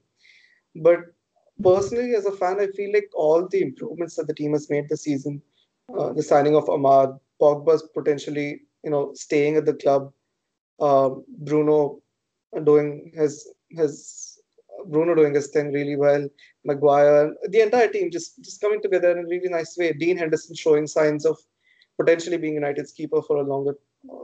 [0.82, 1.00] But
[1.62, 4.88] personally, as a fan, I feel like all the improvements that the team has made
[4.88, 5.42] this season,
[5.96, 10.12] uh, the signing of Amad, Pogba's potentially you know staying at the club,
[10.80, 12.00] uh, Bruno
[12.64, 14.38] doing his his
[14.86, 16.28] Bruno doing his thing really well,
[16.64, 19.92] Maguire, the entire team just just coming together in a really nice way.
[19.92, 21.38] Dean Henderson showing signs of
[21.98, 23.76] potentially being United's keeper for a longer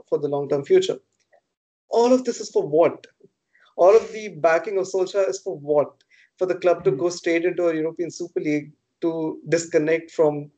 [0.09, 0.99] for the long term future.
[1.89, 3.07] All of this is for what?
[3.77, 5.93] All of the backing of Solskjaer is for what?
[6.39, 6.99] For the club to hmm.
[6.99, 10.51] go straight into a European Super League to disconnect from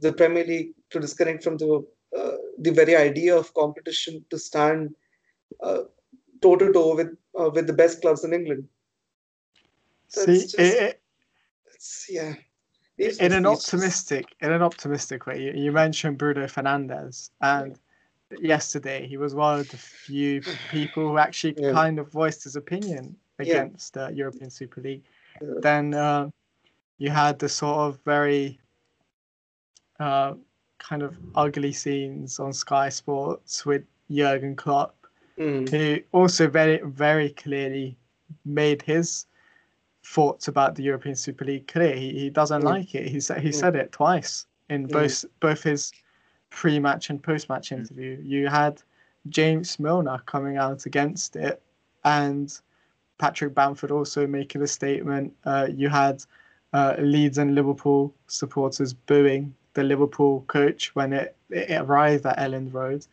[0.00, 4.94] the Premier League, to disconnect from the uh, the very idea of competition, to stand
[6.40, 8.66] toe to toe with uh, with the best clubs in England.
[10.08, 11.00] So See, it's just, it,
[11.66, 12.34] it's, yeah
[12.98, 17.78] in an optimistic in an optimistic way you, you mentioned bruno Fernandes, and
[18.40, 21.72] yesterday he was one of the few people who actually yeah.
[21.72, 24.06] kind of voiced his opinion against the yeah.
[24.06, 25.17] uh, european super league yeah.
[25.40, 26.30] Then uh,
[26.98, 28.58] you had the sort of very
[30.00, 30.34] uh,
[30.78, 34.94] kind of ugly scenes on sky sports with jurgen klopp
[35.38, 35.68] mm.
[35.68, 37.96] who also very very clearly
[38.44, 39.26] made his
[40.04, 41.94] thoughts about the European Super League clear.
[41.94, 42.64] He, he doesn't mm.
[42.64, 43.08] like it.
[43.08, 43.54] He said he mm.
[43.54, 44.92] said it twice in mm.
[44.92, 45.92] both both his
[46.50, 47.78] pre-match and post-match mm.
[47.78, 48.18] interview.
[48.22, 48.82] You had
[49.28, 51.60] James Milner coming out against it,
[52.04, 52.58] and
[53.18, 55.34] Patrick Bamford also making a statement.
[55.44, 56.24] Uh, you had
[56.72, 62.72] uh, Leeds and Liverpool supporters booing the Liverpool coach when it, it arrived at Elland
[62.72, 63.06] Road,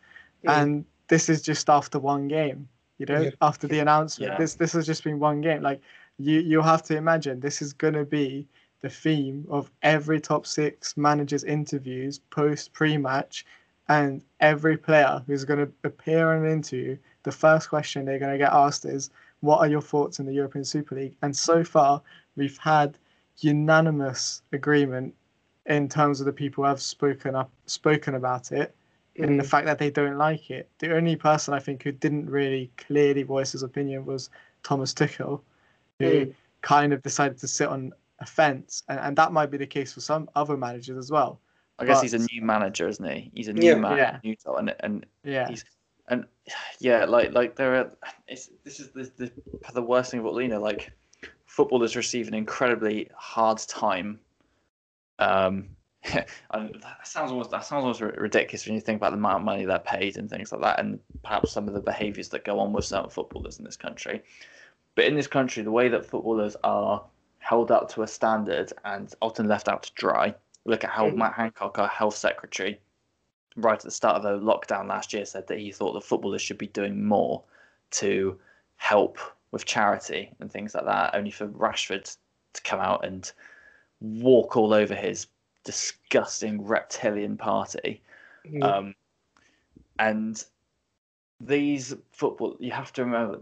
[0.44, 0.52] mm.
[0.52, 2.68] and this is just after one game.
[2.98, 3.30] You know, yeah.
[3.42, 4.38] after the announcement, yeah.
[4.38, 5.62] this this has just been one game.
[5.62, 5.80] Like
[6.18, 8.46] you you have to imagine this is going to be
[8.82, 13.44] the theme of every top six managers interviews post pre-match
[13.88, 18.32] and every player who's going to appear in an interview the first question they're going
[18.32, 21.62] to get asked is what are your thoughts in the european super league and so
[21.62, 22.02] far
[22.36, 22.98] we've had
[23.38, 25.14] unanimous agreement
[25.66, 28.74] in terms of the people who have spoken up spoken about it
[29.18, 29.24] mm.
[29.24, 32.28] in the fact that they don't like it the only person i think who didn't
[32.28, 34.30] really clearly voice his opinion was
[34.62, 35.40] thomas tuchel
[35.98, 36.34] who mm.
[36.62, 39.92] kind of decided to sit on a fence, and, and that might be the case
[39.92, 41.40] for some other managers as well.
[41.78, 43.30] I guess but, he's a new manager, isn't he?
[43.34, 44.18] He's a new yeah, man, yeah.
[44.24, 45.64] new and and yeah, he's
[46.08, 46.24] and
[46.80, 47.92] yeah, like like there are.
[48.28, 49.32] It's this is the the,
[49.72, 50.58] the worst thing about Lena.
[50.58, 50.92] Like
[51.46, 54.20] footballers receive an incredibly hard time.
[55.18, 55.68] Um,
[56.12, 56.28] that
[57.04, 59.78] sounds almost that sounds almost ridiculous when you think about the amount of money they're
[59.78, 62.84] paid and things like that, and perhaps some of the behaviours that go on with
[62.84, 64.22] certain footballers in this country.
[64.94, 67.04] But in this country, the way that footballers are
[67.46, 70.34] held up to a standard and often left out to dry.
[70.64, 71.14] Look at how mm.
[71.14, 72.80] Matt Hancock, our health secretary,
[73.56, 76.42] right at the start of the lockdown last year, said that he thought the footballers
[76.42, 77.42] should be doing more
[77.92, 78.38] to
[78.76, 79.18] help
[79.50, 81.14] with charity and things like that.
[81.14, 82.16] Only for Rashford
[82.52, 83.30] to come out and
[84.00, 85.26] walk all over his
[85.64, 88.02] disgusting reptilian party.
[88.46, 88.62] Mm.
[88.62, 88.94] Um,
[89.98, 90.44] and
[91.40, 93.40] these football, you have to remember.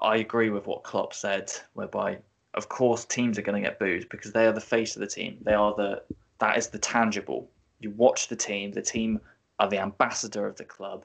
[0.00, 2.18] I agree with what Klopp said, whereby
[2.54, 5.06] of course teams are going to get booed because they are the face of the
[5.06, 5.38] team.
[5.42, 6.02] They are the
[6.38, 7.48] that is the tangible.
[7.80, 8.72] You watch the team.
[8.72, 9.20] The team
[9.58, 11.04] are the ambassador of the club.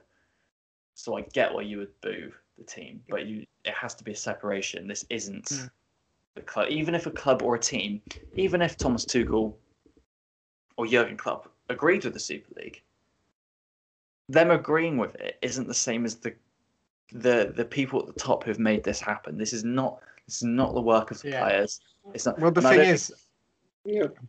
[0.95, 4.11] So I get why you would boo the team, but you it has to be
[4.11, 4.87] a separation.
[4.87, 5.45] This isn't.
[5.45, 5.69] Mm.
[6.35, 8.01] the club, even if a club or a team,
[8.35, 9.53] even if Thomas Tuchel
[10.77, 12.81] or Jurgen Klopp agreed with the Super League,
[14.29, 16.33] them agreeing with it isn't the same as the
[17.11, 19.37] the the people at the top who've made this happen.
[19.37, 21.43] This is not this is not the work of the Yeah.
[21.43, 21.79] players.
[22.13, 22.39] It's not.
[22.39, 23.13] Well, the thing is,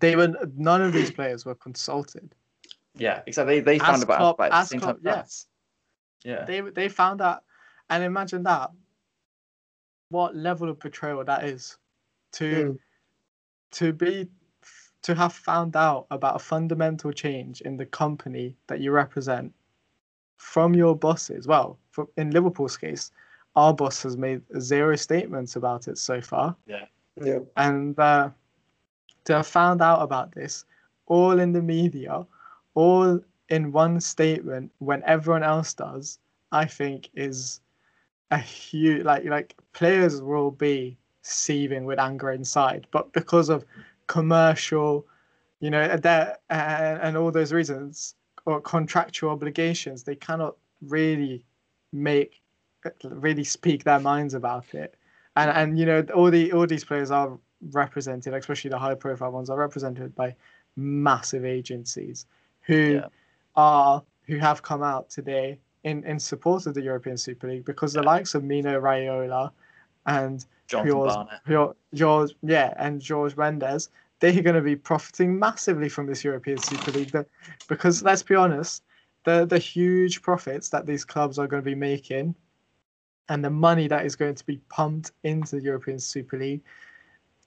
[0.01, 2.35] they were none of these players were consulted.
[2.97, 3.61] Yeah, exactly.
[3.61, 5.25] They, they found As about Klopp- about at the same Klopp- time.
[6.25, 6.39] yeah.
[6.39, 6.45] Yeah.
[6.45, 7.45] They they found out,
[7.91, 8.71] and imagine that.
[10.11, 11.77] What level of betrayal that is,
[12.33, 12.79] to Mm.
[13.73, 14.29] to be
[15.03, 19.53] to have found out about a fundamental change in the company that you represent
[20.37, 21.47] from your bosses.
[21.47, 23.13] Well, for, in Liverpool's case,
[23.55, 26.57] our boss has made zero statements about it so far.
[26.67, 26.87] Yeah.
[27.57, 28.31] and uh,
[29.25, 30.65] to have found out about this
[31.07, 32.27] all in the media,
[32.79, 33.19] all
[33.49, 36.21] in one statement when everyone else does,
[36.53, 37.61] I think is
[38.31, 43.65] a huge like like players will be seething with anger inside, but because of
[44.07, 45.05] commercial,
[45.59, 48.15] you know, that and, and all those reasons
[48.47, 51.43] or contractual obligations, they cannot really
[51.93, 52.41] make
[53.03, 54.95] really speak their minds about it.
[55.35, 57.37] And and you know all the all these players are
[57.73, 60.37] represented, especially the high profile ones, are represented by
[60.77, 62.27] massive agencies
[62.69, 63.09] who Yeah.
[63.57, 67.93] are who have come out today in in support of the European Super League because
[67.95, 69.51] the likes of Mino Raiola
[70.07, 70.87] and George,
[71.49, 73.89] George, George, yeah, and Jorge Mendes,
[74.21, 77.11] they're going to be profiting massively from this European Super League.
[77.11, 77.27] The-
[77.69, 78.85] because let's be honest,
[79.25, 82.35] the the huge profits that these clubs are going to be making,
[83.31, 86.63] and the money that is going to be pumped into the European Super League,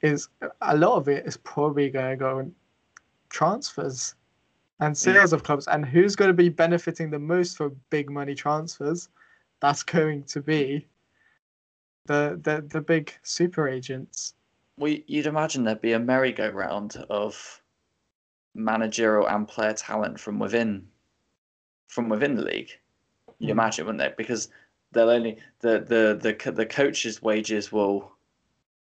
[0.02, 0.30] is
[0.62, 2.56] a lot of it is probably going to go in
[3.30, 4.16] transfers
[4.82, 5.68] and sales of clubs.
[5.68, 9.08] And who's going to be benefiting the most for big money transfers?
[9.62, 10.88] That's going to be
[12.08, 14.34] the the the big super agents.
[14.78, 17.62] Well, you'd imagine there'd be a merry-go-round of
[18.56, 20.88] managerial and player talent from within,
[21.88, 22.72] from within the league.
[23.38, 23.52] You Mm.
[23.52, 24.14] imagine, wouldn't they?
[24.18, 24.50] Because
[24.92, 28.12] they'll only the the the the coaches' wages will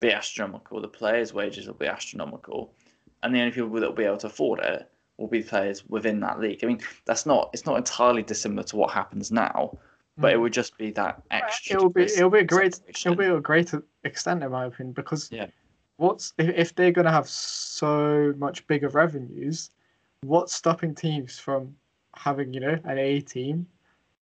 [0.00, 0.80] be astronomical.
[0.80, 2.72] The players' wages will be astronomical,
[3.22, 6.20] and the only people that will be able to afford it will be players within
[6.20, 6.60] that league.
[6.62, 9.76] I mean, that's not it's not entirely dissimilar to what happens now,
[10.18, 11.76] but it would just be that extra.
[11.76, 11.78] Mm.
[11.78, 13.12] It'll be it'll be a great separation.
[13.12, 15.46] it'll be a greater extent in my opinion because Yeah.
[15.96, 19.70] what's if, if they're gonna have so much bigger revenues,
[20.22, 21.74] what's stopping teams from
[22.14, 23.66] having you know an A team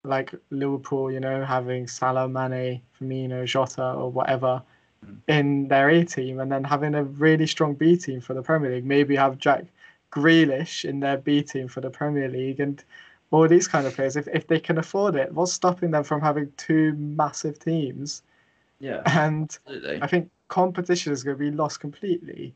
[0.04, 4.62] like Liverpool, you know, having Salah, Mane, Firmino, Jota, or whatever
[5.04, 5.18] Mm.
[5.28, 8.70] in their A team, and then having a really strong B team for the Premier
[8.70, 8.84] League.
[8.86, 9.64] Maybe have Jack
[10.12, 12.82] Grealish in their B team for the Premier League, and
[13.30, 14.16] all these kind of players.
[14.16, 18.22] If if they can afford it, what's stopping them from having two massive teams?
[18.80, 20.02] yeah, And absolutely.
[20.02, 22.54] I think competition is going to be lost completely.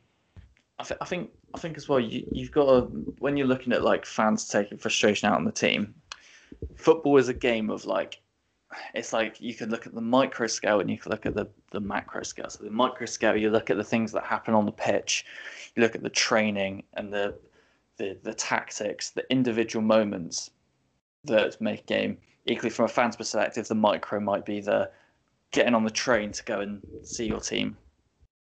[0.79, 2.01] I, th- I think I think as well.
[2.01, 2.81] You you've got to
[3.19, 5.95] when you're looking at like fans taking frustration out on the team.
[6.77, 8.21] Football is a game of like,
[8.95, 11.47] it's like you can look at the micro scale and you can look at the
[11.71, 12.49] the macro scale.
[12.49, 15.25] So the micro scale, you look at the things that happen on the pitch,
[15.75, 17.35] you look at the training and the
[17.97, 20.51] the the tactics, the individual moments
[21.25, 22.19] that make a game.
[22.47, 24.91] Equally, from a fan's perspective, the micro might be the
[25.53, 27.77] getting on the train to go and see your team.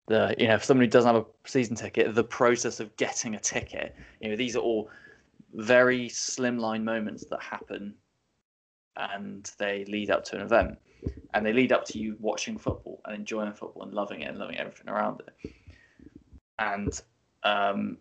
[0.08, 3.38] The you know if somebody doesn't have a season ticket the process of getting a
[3.38, 4.90] ticket you know these are all
[5.54, 7.94] very slimline moments that happen
[8.96, 10.78] and they lead up to an event.
[11.34, 14.38] And they lead up to you watching football and enjoying football and loving it and
[14.38, 15.52] loving everything around it.
[16.58, 17.00] And
[17.44, 17.96] um,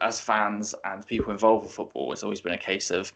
[0.00, 3.12] as fans and people involved with football it's always been a case of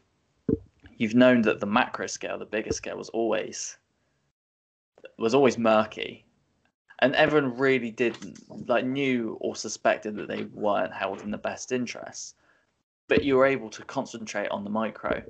[0.97, 3.77] you've known that the macro scale the bigger scale was always
[5.19, 6.25] was always murky.
[7.01, 8.17] And everyone really did
[8.69, 12.35] like knew or suspected that they weren't held in the best interests.
[13.09, 15.23] But you were able to concentrate on the micro.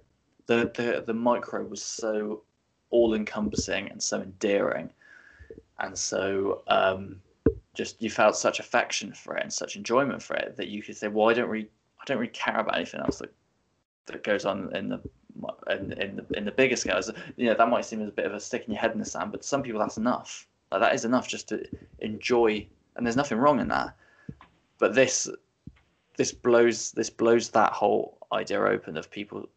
[0.47, 2.43] The the, the micro was so
[2.91, 4.91] all encompassing and so endearing.
[5.79, 7.21] And so um,
[7.75, 10.97] just you felt such affection for it and such enjoyment for it that you could
[10.97, 11.69] say well i don't really
[12.01, 13.33] i don't really care about anything else that
[14.07, 15.01] that goes on in the
[15.71, 18.27] in, in the in the bigger scales you know that might seem as a bit
[18.27, 20.81] of a stick in your head in the sand but some people that's enough like
[20.81, 21.63] that is enough just to
[21.99, 22.67] enjoy,
[22.97, 23.95] and there's nothing wrong in that.
[24.79, 25.29] But this,
[26.17, 29.49] this blows this blows that whole idea open of people.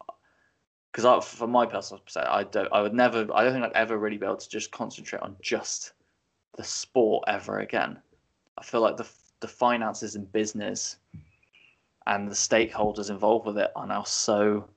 [0.92, 3.98] Because from my personal perspective, I don't, I would never, I don't think I'd ever
[3.98, 5.92] really be able to just concentrate on just
[6.56, 7.98] the sport ever again.
[8.58, 9.08] I feel like the
[9.40, 10.96] the finances and business
[12.06, 14.68] and the stakeholders involved with it are now so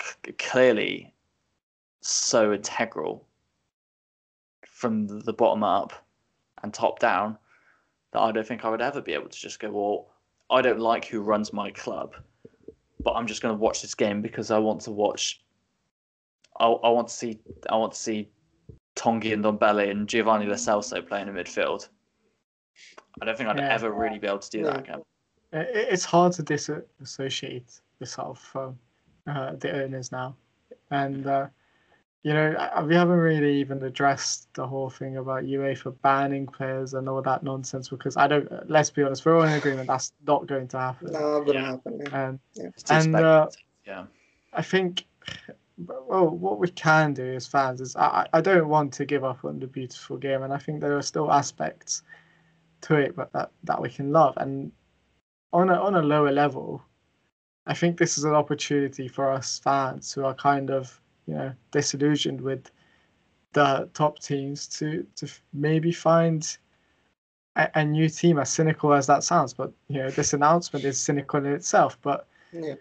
[0.00, 1.12] c- clearly
[2.00, 3.26] so integral
[4.66, 5.92] from the bottom up
[6.62, 7.36] and top down
[8.12, 10.10] that I don't think I would ever be able to just go, well,
[10.50, 12.14] I don't like who runs my club,
[13.00, 15.42] but I'm just going to watch this game because I want to watch.
[16.58, 17.40] I, I want to see.
[17.68, 18.28] I want to see
[18.94, 21.88] Tongi and Ndombele and Giovanni Lo Celso playing in midfield.
[23.20, 23.74] I don't think I'd yeah.
[23.74, 24.64] ever really be able to do yeah.
[24.64, 25.02] that again.
[25.52, 28.78] It's hard to disassociate yourself from
[29.26, 30.34] uh, the owners now,
[30.90, 31.46] and uh,
[32.24, 37.08] you know we haven't really even addressed the whole thing about UEFA banning players and
[37.08, 38.48] all that nonsense because I don't.
[38.68, 41.12] Let's be honest, we're all in agreement that's not going to happen.
[41.12, 42.00] No, gonna happen.
[42.00, 42.28] Yeah.
[42.28, 42.70] And yeah.
[42.90, 43.46] and uh,
[43.86, 44.06] yeah,
[44.52, 45.04] I think
[46.06, 49.44] well, what we can do as fans is I, I don't want to give up
[49.44, 52.02] on the beautiful game, and I think there are still aspects
[52.84, 54.34] to it, but that, that we can love.
[54.36, 54.72] And
[55.52, 56.82] on a on a lower level,
[57.66, 61.52] I think this is an opportunity for us fans who are kind of you know
[61.70, 62.70] disillusioned with
[63.52, 66.56] the top teams to to maybe find
[67.56, 68.38] a, a new team.
[68.38, 72.26] As cynical as that sounds, but you know this announcement is cynical in itself, but.
[72.52, 72.74] Yeah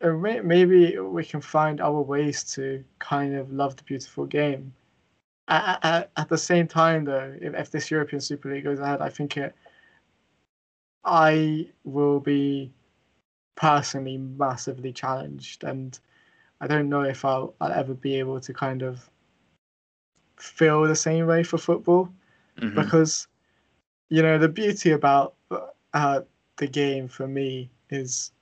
[0.00, 4.72] uh, maybe we can find other ways to kind of love the beautiful game.
[5.48, 9.00] At, at, at the same time, though, if, if, this European Super League goes ahead,
[9.00, 9.54] I think it,
[11.04, 12.70] I will be
[13.54, 15.98] personally massively challenged, and
[16.60, 19.08] I don't know if I'll, I'll ever be able to kind of
[20.36, 22.08] feel the same way for football
[22.60, 22.74] mm-hmm.
[22.74, 23.26] because
[24.08, 25.34] you know the beauty about
[25.94, 26.20] uh,
[26.56, 28.32] the game for me is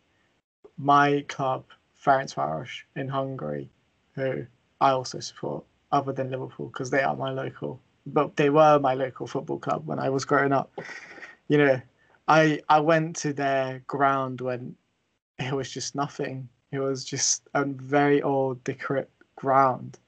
[0.76, 1.64] my club,
[2.04, 3.70] Ferencvaros in Hungary,
[4.14, 4.46] who
[4.80, 8.94] I also support, other than Liverpool, because they are my local, but they were my
[8.94, 10.72] local football club when I was growing up.
[11.48, 11.80] You know,
[12.28, 14.76] I I went to their ground when
[15.38, 16.48] it was just nothing.
[16.72, 19.98] It was just a very old, decrepit ground,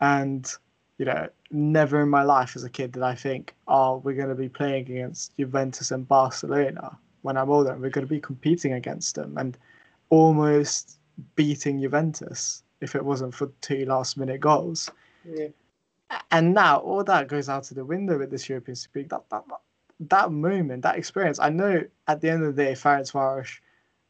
[0.00, 0.50] and
[0.98, 4.30] you know, never in my life as a kid did I think, oh, we're going
[4.30, 7.74] to be playing against Juventus and Barcelona when I'm older.
[7.74, 9.56] We're going to be competing against them, and
[10.10, 10.98] almost
[11.34, 14.90] beating Juventus if it wasn't for two last minute goals.
[15.24, 15.48] Yeah.
[16.30, 19.08] And now all that goes out of the window with this European Super League.
[19.08, 19.44] That, that,
[20.00, 21.38] that moment, that experience.
[21.40, 23.58] I know at the end of the day, Ferencvaros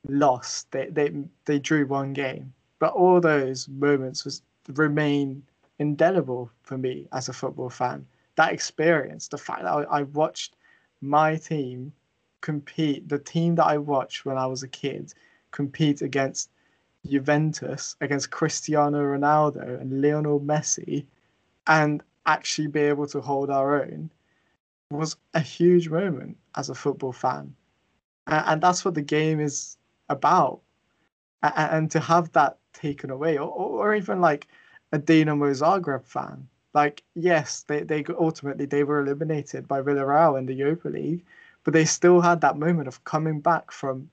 [0.09, 0.71] lost.
[0.73, 1.13] They, they,
[1.45, 2.53] they drew one game.
[2.79, 4.43] But all those moments was
[4.75, 5.43] remain
[5.79, 8.07] indelible for me as a football fan.
[8.37, 10.57] That experience, the fact that I, I watched
[11.01, 11.93] my team
[12.41, 15.13] compete, the team that I watched when I was a kid,
[15.51, 16.51] compete against
[17.07, 21.07] Juventus, against Cristiano Ronaldo and Lionel Messi,
[21.67, 24.11] and actually be able to hold our own
[24.91, 27.55] was a huge moment as a football fan.
[28.27, 29.77] And that's what the game is
[30.09, 30.61] about.
[31.43, 34.49] And to have that taken away, or, or even like
[34.93, 40.47] a Dinamo Zagreb fan, like yes, they, they ultimately they were eliminated by Villarreal in
[40.47, 41.25] the Europa League,
[41.65, 44.11] but they still had that moment of coming back from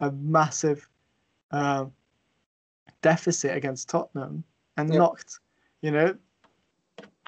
[0.00, 0.88] a massive
[1.50, 1.86] uh,
[3.06, 4.42] deficit against Tottenham
[4.76, 4.98] and yep.
[4.98, 5.38] knocked,
[5.80, 6.16] you know,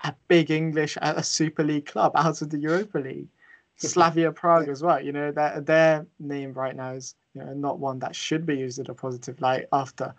[0.03, 3.29] a big English, a Super League club out of the Europa League.
[3.77, 5.01] Slavia Prague as well.
[5.01, 8.57] You know, their their name right now is you know not one that should be
[8.57, 10.13] used in a positive light after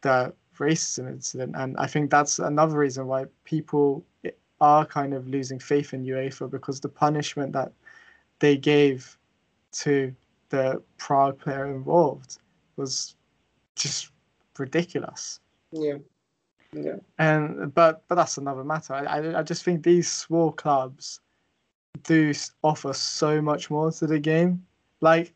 [0.00, 4.04] the racism incident, and I think that's another reason why people
[4.60, 7.70] are kind of losing faith in UEFA because the punishment that
[8.40, 9.16] they gave
[9.84, 10.12] to
[10.48, 12.38] the Prague player involved
[12.76, 13.14] was
[13.76, 14.10] just
[14.58, 15.40] ridiculous.
[15.72, 15.98] Yeah.
[16.72, 16.96] Yeah.
[17.18, 18.94] And but but that's another matter.
[18.94, 21.20] I, I I just think these small clubs
[22.02, 22.32] do
[22.62, 24.64] offer so much more to the game.
[25.00, 25.32] Like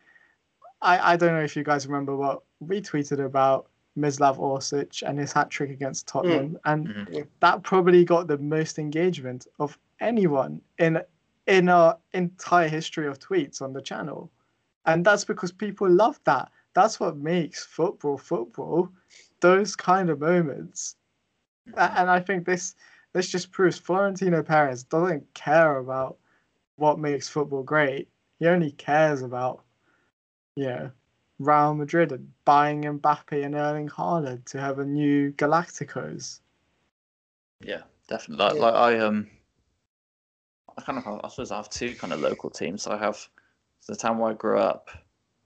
[0.82, 3.68] I I don't know if you guys remember what we tweeted about
[3.98, 6.60] Mislav Orsic and his hat trick against Tottenham, mm.
[6.66, 7.20] and mm-hmm.
[7.40, 11.00] that probably got the most engagement of anyone in
[11.46, 14.30] in our entire history of tweets on the channel
[14.86, 16.50] and that's because people love that.
[16.74, 18.88] That's what makes football football.
[19.40, 20.96] Those kind of moments,
[21.76, 22.74] and I think this
[23.12, 26.16] this just proves Florentino Perez doesn't care about
[26.76, 28.08] what makes football great.
[28.38, 29.64] He only cares about,
[30.56, 30.90] you know,
[31.38, 36.40] Real Madrid and buying Mbappe and Erling Haaland to have a new Galacticos.
[37.60, 38.46] Yeah, definitely.
[38.46, 38.62] Like, yeah.
[38.62, 39.28] like I um,
[40.76, 42.86] I kind of have, I suppose I have two kind of local teams.
[42.86, 43.28] I have
[43.86, 44.90] the town where I grew up,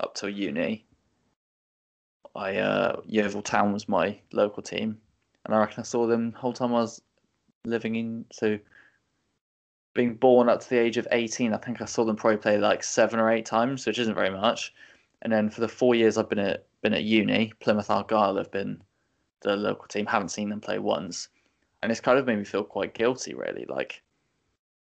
[0.00, 0.85] up till uni,
[2.36, 4.98] I uh, Yeovil Town was my local team,
[5.44, 7.00] and I reckon I saw them the whole time I was
[7.64, 8.24] living in.
[8.32, 8.58] So,
[9.94, 12.58] being born up to the age of eighteen, I think I saw them probably play
[12.58, 14.74] like seven or eight times, which isn't very much.
[15.22, 18.50] And then for the four years I've been at been at uni, Plymouth Argyle have
[18.50, 18.82] been
[19.40, 20.06] the local team.
[20.06, 21.28] Haven't seen them play once,
[21.82, 23.64] and it's kind of made me feel quite guilty, really.
[23.68, 24.02] Like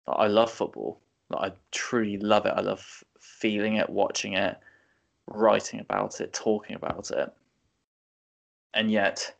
[0.08, 1.00] I love football,
[1.30, 2.54] Like, I truly love it.
[2.56, 4.58] I love feeling it, watching it,
[5.28, 7.32] writing about it, talking about it,
[8.74, 9.34] and yet,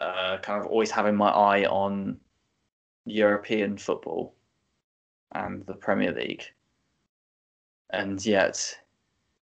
[0.00, 2.18] uh, kind of always having my eye on
[3.04, 4.34] European football
[5.32, 6.44] and the Premier League,
[7.90, 8.78] and yet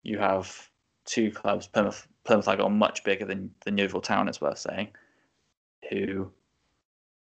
[0.03, 0.71] you have
[1.05, 4.89] two clubs, Plymouth, Plymouth got much bigger than than Yeovil Town, it's worth saying,
[5.91, 6.31] who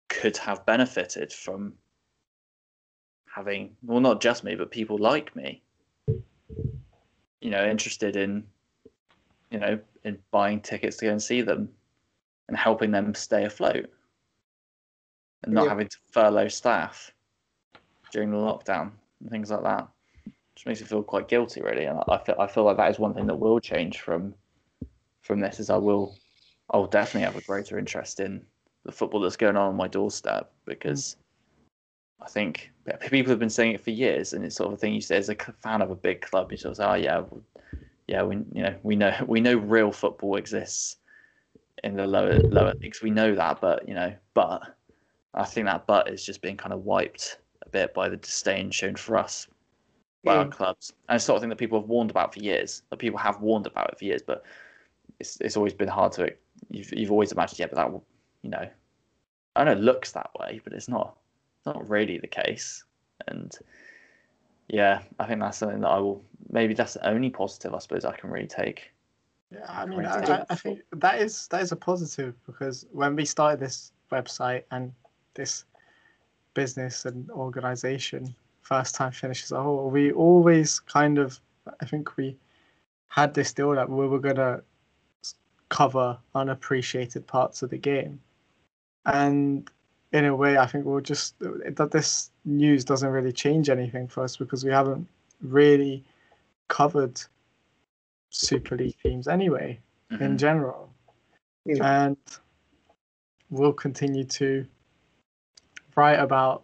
[0.10, 1.74] could have benefited from
[3.26, 5.62] having well not just me but people like me
[7.42, 8.44] you know interested in
[9.52, 11.70] you know in buying tickets to go and see them
[12.48, 13.90] and helping them stay afloat
[15.44, 15.70] and not Yeah.
[15.70, 17.12] having to furlough staff
[18.12, 18.92] during the lockdown
[19.22, 19.88] and things like that
[20.54, 23.00] which makes me feel quite guilty really and I feel, I feel like that is
[23.00, 24.34] one thing that will change from
[25.22, 26.16] from this is I will
[26.72, 28.46] I'll definitely have a greater interest in
[28.84, 31.18] the football that's going on on my doorstep because
[32.22, 32.72] I think
[33.02, 35.18] people have been saying it for years, and it's sort of a thing you say
[35.18, 36.52] as a fan of a big club.
[36.52, 37.42] You sort of say, "Oh yeah, well,
[38.08, 40.98] yeah, we you know we know we know real football exists
[41.84, 43.02] in the lower lower leagues.
[43.02, 44.64] We know that, but you know, but
[45.34, 48.72] I think that but is just being kind of wiped a bit by the disdain
[48.72, 49.48] shown for us
[50.26, 50.52] by our Mm.
[50.52, 52.84] clubs, and it's sort of thing that people have warned about for years.
[52.90, 54.44] That people have warned about it for years, but
[55.20, 56.34] it's it's always been hard to.
[56.72, 58.06] You've you've always imagined, yeah, but that will,
[58.44, 58.70] you know,
[59.56, 61.18] I know it looks that way, but it's not
[61.68, 62.84] not really the case.
[63.28, 63.56] And
[64.68, 68.06] yeah, I think that's something that I will maybe that's the only positive I suppose
[68.06, 68.92] I can really take.
[69.52, 70.46] Yeah, I mean, I.
[70.50, 74.92] I, think that is that is a positive because when we started this website and
[75.36, 75.64] this
[76.54, 81.40] business and organization, first time finishes a whole, we always kind of,
[81.80, 82.36] I think we
[83.08, 84.64] had this deal that we were gonna
[85.70, 88.20] cover unappreciated parts of the game,
[89.06, 89.70] and
[90.14, 94.24] in a way, I think we'll just that this news doesn't really change anything for
[94.24, 95.08] us because we haven't
[95.42, 96.04] really
[96.70, 97.20] covered
[98.30, 99.80] Super League teams anyway
[100.12, 100.38] in Mhm.
[100.38, 100.94] general.
[101.66, 102.06] Yeah.
[102.06, 102.18] And
[103.50, 104.66] we'll continue to
[105.96, 106.64] write about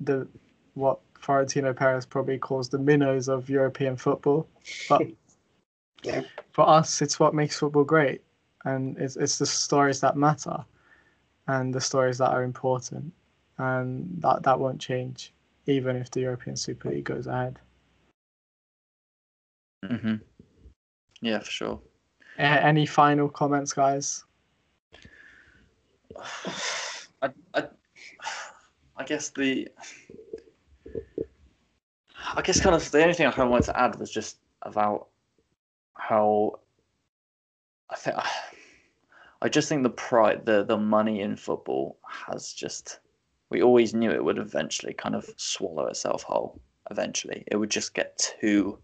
[0.00, 0.26] the
[0.74, 4.46] what Florentino Perez probably calls the minnows of European football.
[4.88, 5.02] But
[6.02, 6.22] Yeah.
[6.52, 8.22] for us, it's what makes football great.
[8.64, 10.64] And it's, it's the stories that matter
[11.48, 13.12] and the stories that are important.
[13.58, 15.32] And that, that won't change,
[15.66, 17.58] even if the European Super League goes ahead.
[19.84, 20.14] hmm
[21.20, 21.80] Yeah, for sure.
[22.38, 24.24] A- any final comments, guys?
[27.22, 27.68] I, I,
[28.96, 29.68] I guess the,
[32.34, 34.38] I guess kind of the only thing I kind of wanted to add was just
[34.62, 35.08] about
[35.94, 36.58] how
[37.90, 38.16] I think
[39.42, 43.00] I just think the pride, the the money in football has just.
[43.50, 46.60] We always knew it would eventually kind of swallow itself whole.
[46.90, 48.78] Eventually, it would just get too.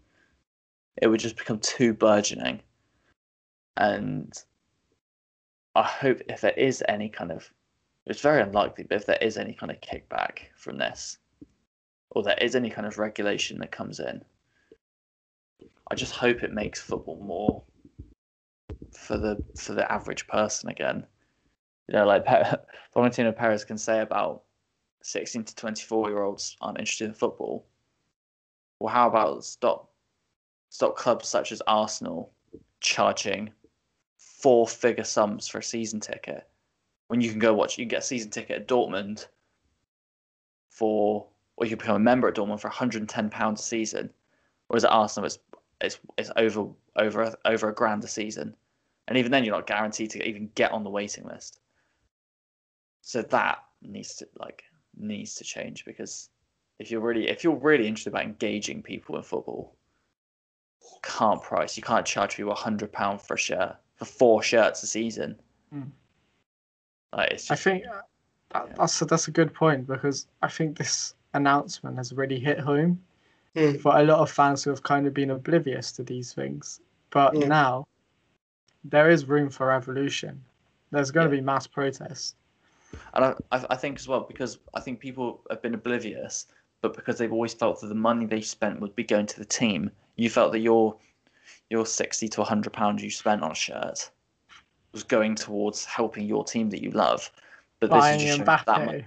[1.01, 2.61] It would just become too burgeoning,
[3.77, 4.33] and
[5.75, 7.49] I hope if there is any kind of,
[8.05, 11.19] it's very unlikely, but if there is any kind of kickback from this,
[12.09, 14.25] or there is any kind of regulation that comes in,
[15.89, 17.63] I just hope it makes football more
[18.99, 21.05] for the for the average person again.
[21.87, 22.25] You know, like
[22.93, 24.43] Florentino Perez can say about
[25.01, 27.65] sixteen to twenty four year olds aren't interested in football.
[28.79, 29.89] Well, how about stop
[30.69, 32.31] stop clubs such as Arsenal
[32.81, 33.51] charging
[34.17, 36.47] four figure sums for a season ticket
[37.07, 39.27] when you can go watch you can get a season ticket at Dortmund
[40.69, 41.25] for
[41.57, 44.09] or you can become a member at Dortmund for 110 pounds a season
[44.67, 45.39] whereas at Arsenal it's
[45.81, 48.55] it's it's over over over a grand a season
[49.09, 51.59] and even then you're not guaranteed to even get on the waiting list
[53.01, 54.63] so that needs to like
[54.97, 56.29] needs to change because
[56.77, 59.75] if you're really if you're really interested about engaging people in football
[60.81, 64.81] you can't price you can't charge people 100 pound for a shirt for four shirts
[64.83, 65.37] a season
[65.73, 65.91] Mm.
[67.13, 68.05] like it's I think that,
[68.53, 68.73] Yeah.
[68.75, 73.03] that's a, that's a good point because I think this announcement has really hit home
[73.55, 73.75] Hmm.
[73.77, 76.81] for a lot of fans who have kind of been oblivious to these things.
[77.11, 77.47] But Yeah.
[77.47, 77.87] now
[78.83, 80.43] there is room for revolution.
[80.91, 82.35] There's going to be mass protests.
[83.13, 86.47] And I, I I think as well because I think people have been oblivious,
[86.81, 89.45] but because they've always felt that the money they spent would be going to the
[89.45, 90.97] team, you felt that your
[91.69, 94.09] your sixty to hundred pounds you spent on a shirt
[94.91, 97.29] was going towards helping your team that you love.
[97.79, 99.05] But this Buying is just showing that money.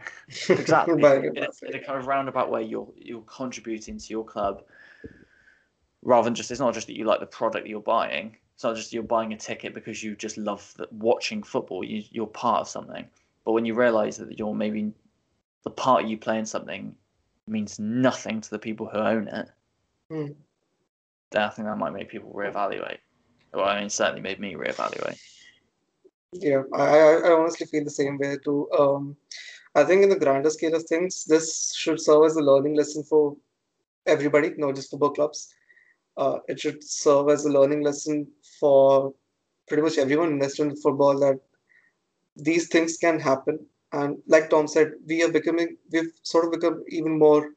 [0.49, 4.25] Exactly Buying in, a, in a kind of roundabout way you're you're contributing to your
[4.25, 4.63] club
[6.03, 8.77] rather than just it's not just that you like the product that you're buying not
[8.77, 12.61] just you're buying a ticket because you just love the, watching football you, you're part
[12.61, 13.07] of something
[13.45, 14.93] but when you realize that you're maybe
[15.65, 16.95] the part you play in something
[17.47, 19.49] means nothing to the people who own it,
[20.11, 20.35] Mm.
[21.31, 22.99] then I think that might make people reevaluate.
[23.55, 25.19] Well, I mean, certainly made me reevaluate.
[26.33, 28.71] Yeah, I, I I honestly feel the same way too.
[28.73, 29.17] Um,
[29.75, 33.05] I think in the grander scale of things, this should serve as a learning lesson
[33.05, 33.37] for
[34.07, 35.55] everybody, not just football clubs.
[36.17, 38.27] Uh, it should serve as a learning lesson
[38.63, 39.13] for
[39.67, 41.39] pretty much everyone invested in football that
[42.37, 43.59] these things can happen.
[43.93, 47.51] And like Tom said, we are becoming, we've sort of become even more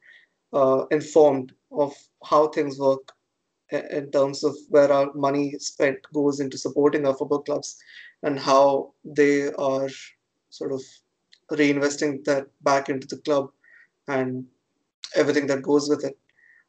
[0.52, 3.12] uh, informed of how things work
[3.72, 7.78] in terms of where our money spent goes into supporting our football clubs
[8.24, 9.90] and how they are
[10.50, 10.82] sort of
[11.52, 13.50] reinvesting that back into the club
[14.08, 14.46] and
[15.16, 16.18] everything that goes with it.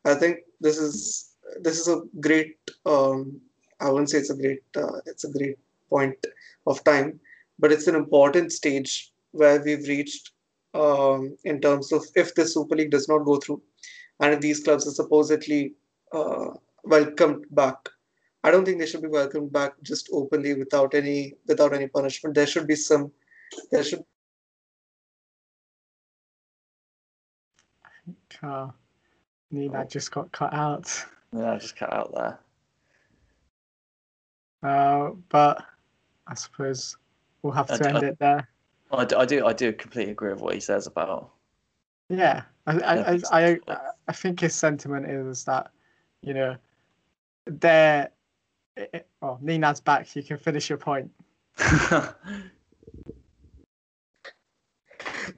[0.05, 1.33] I think this is
[1.63, 2.57] this is a great.
[2.85, 3.41] Um,
[3.81, 4.61] I wouldn't say it's a great.
[4.75, 5.59] Uh, it's a great
[5.91, 6.17] point
[6.67, 7.21] of time,
[7.59, 10.33] but it's an important stage where we've reached
[10.75, 13.63] um, in terms of if the Super League does not go through,
[14.21, 15.75] and if these clubs are supposedly
[16.13, 16.51] uh,
[16.85, 17.77] welcomed back.
[18.45, 22.35] I don't think they should be welcomed back just openly without any without any punishment.
[22.35, 23.13] There should be some.
[23.71, 24.05] There should
[28.43, 28.71] Uh,
[29.53, 31.05] Ninad just got cut out.
[31.33, 32.39] Yeah, I just cut out there.
[34.63, 35.63] Uh, but
[36.27, 36.97] I suppose
[37.43, 38.49] we'll have to d- end I- it there.
[38.93, 41.31] I do, I do, I do completely agree with what he says about.
[42.09, 45.71] Yeah, I, I, I, I, I think his sentiment is that,
[46.23, 46.57] you know,
[47.47, 48.11] they're.
[48.77, 50.15] eh, eh, Oh, Ninad's back.
[50.15, 51.11] You can finish your point.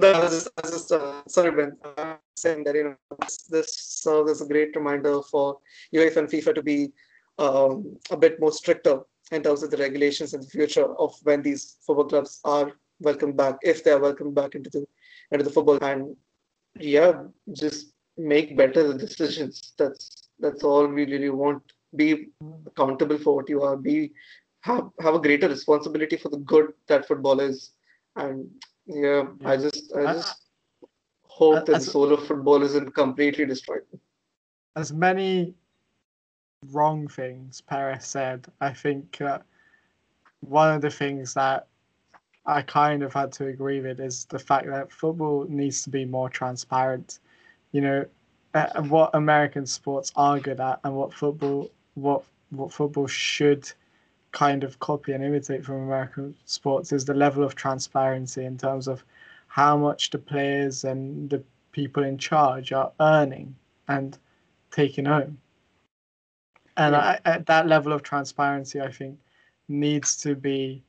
[0.00, 1.76] No, I was just, I was just uh, sorry, Ben.
[1.96, 5.58] I'm saying that you know this, this serves as a great reminder for
[5.94, 6.92] UEFA and FIFA to be
[7.38, 9.00] um, a bit more stricter
[9.32, 13.36] in terms of the regulations in the future of when these football clubs are welcomed
[13.36, 14.86] back, if they are welcomed back into the
[15.30, 16.16] into the football, and
[16.78, 19.74] yeah, just make better decisions.
[19.78, 21.62] That's that's all we really want.
[21.96, 22.28] Be
[22.66, 23.76] accountable for what you are.
[23.76, 24.12] Be
[24.62, 27.72] have have a greater responsibility for the good that football is,
[28.16, 28.48] and
[28.86, 30.34] yeah, I just I I- just
[31.24, 33.82] hope that the soul of football isn't completely destroyed.
[34.76, 35.54] As many
[36.72, 39.38] wrong things Perez said, I think uh,
[40.40, 41.66] one of the things that
[42.46, 46.04] I kind of had to agree with is the fact that football needs to be
[46.04, 47.20] more transparent.
[47.72, 48.06] You know,
[48.54, 53.70] uh, what American sports are good at, and what football what what football should
[54.32, 58.88] kind of copy and imitate from American sports is the level of transparency in terms
[58.88, 59.04] of
[59.48, 63.54] how much the players and the people in charge are earning
[63.88, 64.18] and
[64.70, 65.38] taking home.
[66.78, 67.18] And Yeah.
[67.24, 69.18] I, at that level of transparency, I think
[69.68, 70.82] needs to be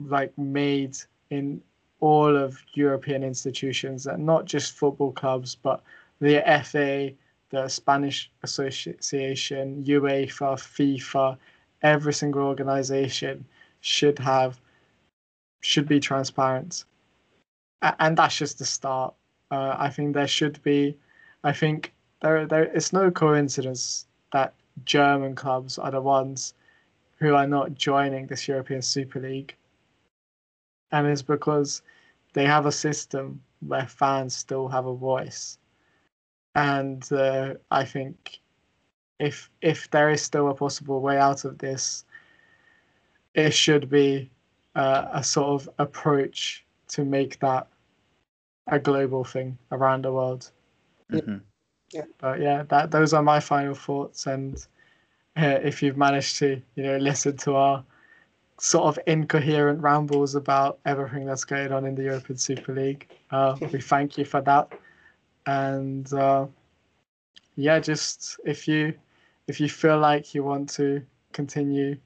[0.00, 0.96] like made
[1.30, 1.62] in
[2.00, 5.82] all of European institutions, and not just football clubs, but
[6.20, 7.12] the FA,
[7.50, 11.38] the Spanish Association, UEFA, FIFA,
[11.82, 13.46] every single organization
[13.80, 14.60] should have
[15.62, 16.84] should be transparent,
[17.82, 19.14] and that's just the start.
[19.50, 20.96] Uh, I think there should be.
[21.44, 21.92] I think
[22.26, 24.52] there there it's no coincidence that
[24.84, 26.54] German clubs are the ones
[27.18, 29.54] who are not joining this European Super League,
[30.90, 31.82] and it's because
[32.32, 35.58] they have a system where fans still have a voice,
[36.54, 38.40] and uh, I think
[39.20, 42.04] if if there is still a possible way out of this,
[43.34, 44.30] it should be
[44.74, 47.68] uh, a sort of approach to make that
[48.66, 50.50] a global thing around the world.
[51.94, 52.06] Mhm.
[52.18, 54.26] But yeah, that those are my final thoughts.
[54.26, 54.56] And
[55.36, 57.84] uh, if you've managed to, you know, listen to our
[58.58, 63.56] sort of incoherent rambles about everything that's going on in the European Super League, uh,
[63.72, 64.72] we thank you for that.
[65.46, 66.46] And uh,
[67.56, 68.94] yeah, just if you
[69.48, 71.02] if you feel like you want to
[71.32, 71.96] continue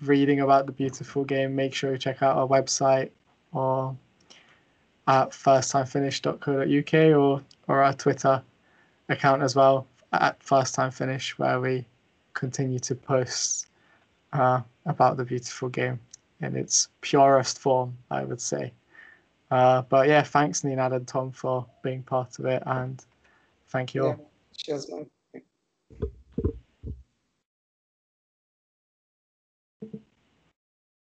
[0.00, 3.10] reading about the beautiful game, make sure you check out our website
[3.52, 3.96] or
[5.06, 8.42] at firsttimefinish.co.uk or or our Twitter
[9.08, 11.84] account as well at first time finish where we
[12.34, 13.68] continue to post
[14.32, 15.98] uh, about the beautiful game
[16.40, 18.72] in its purest form i would say
[19.50, 23.04] uh, but yeah thanks Ninad and tom for being part of it and
[23.68, 24.24] thank you all Yeah.
[24.56, 25.06] Cheers, man.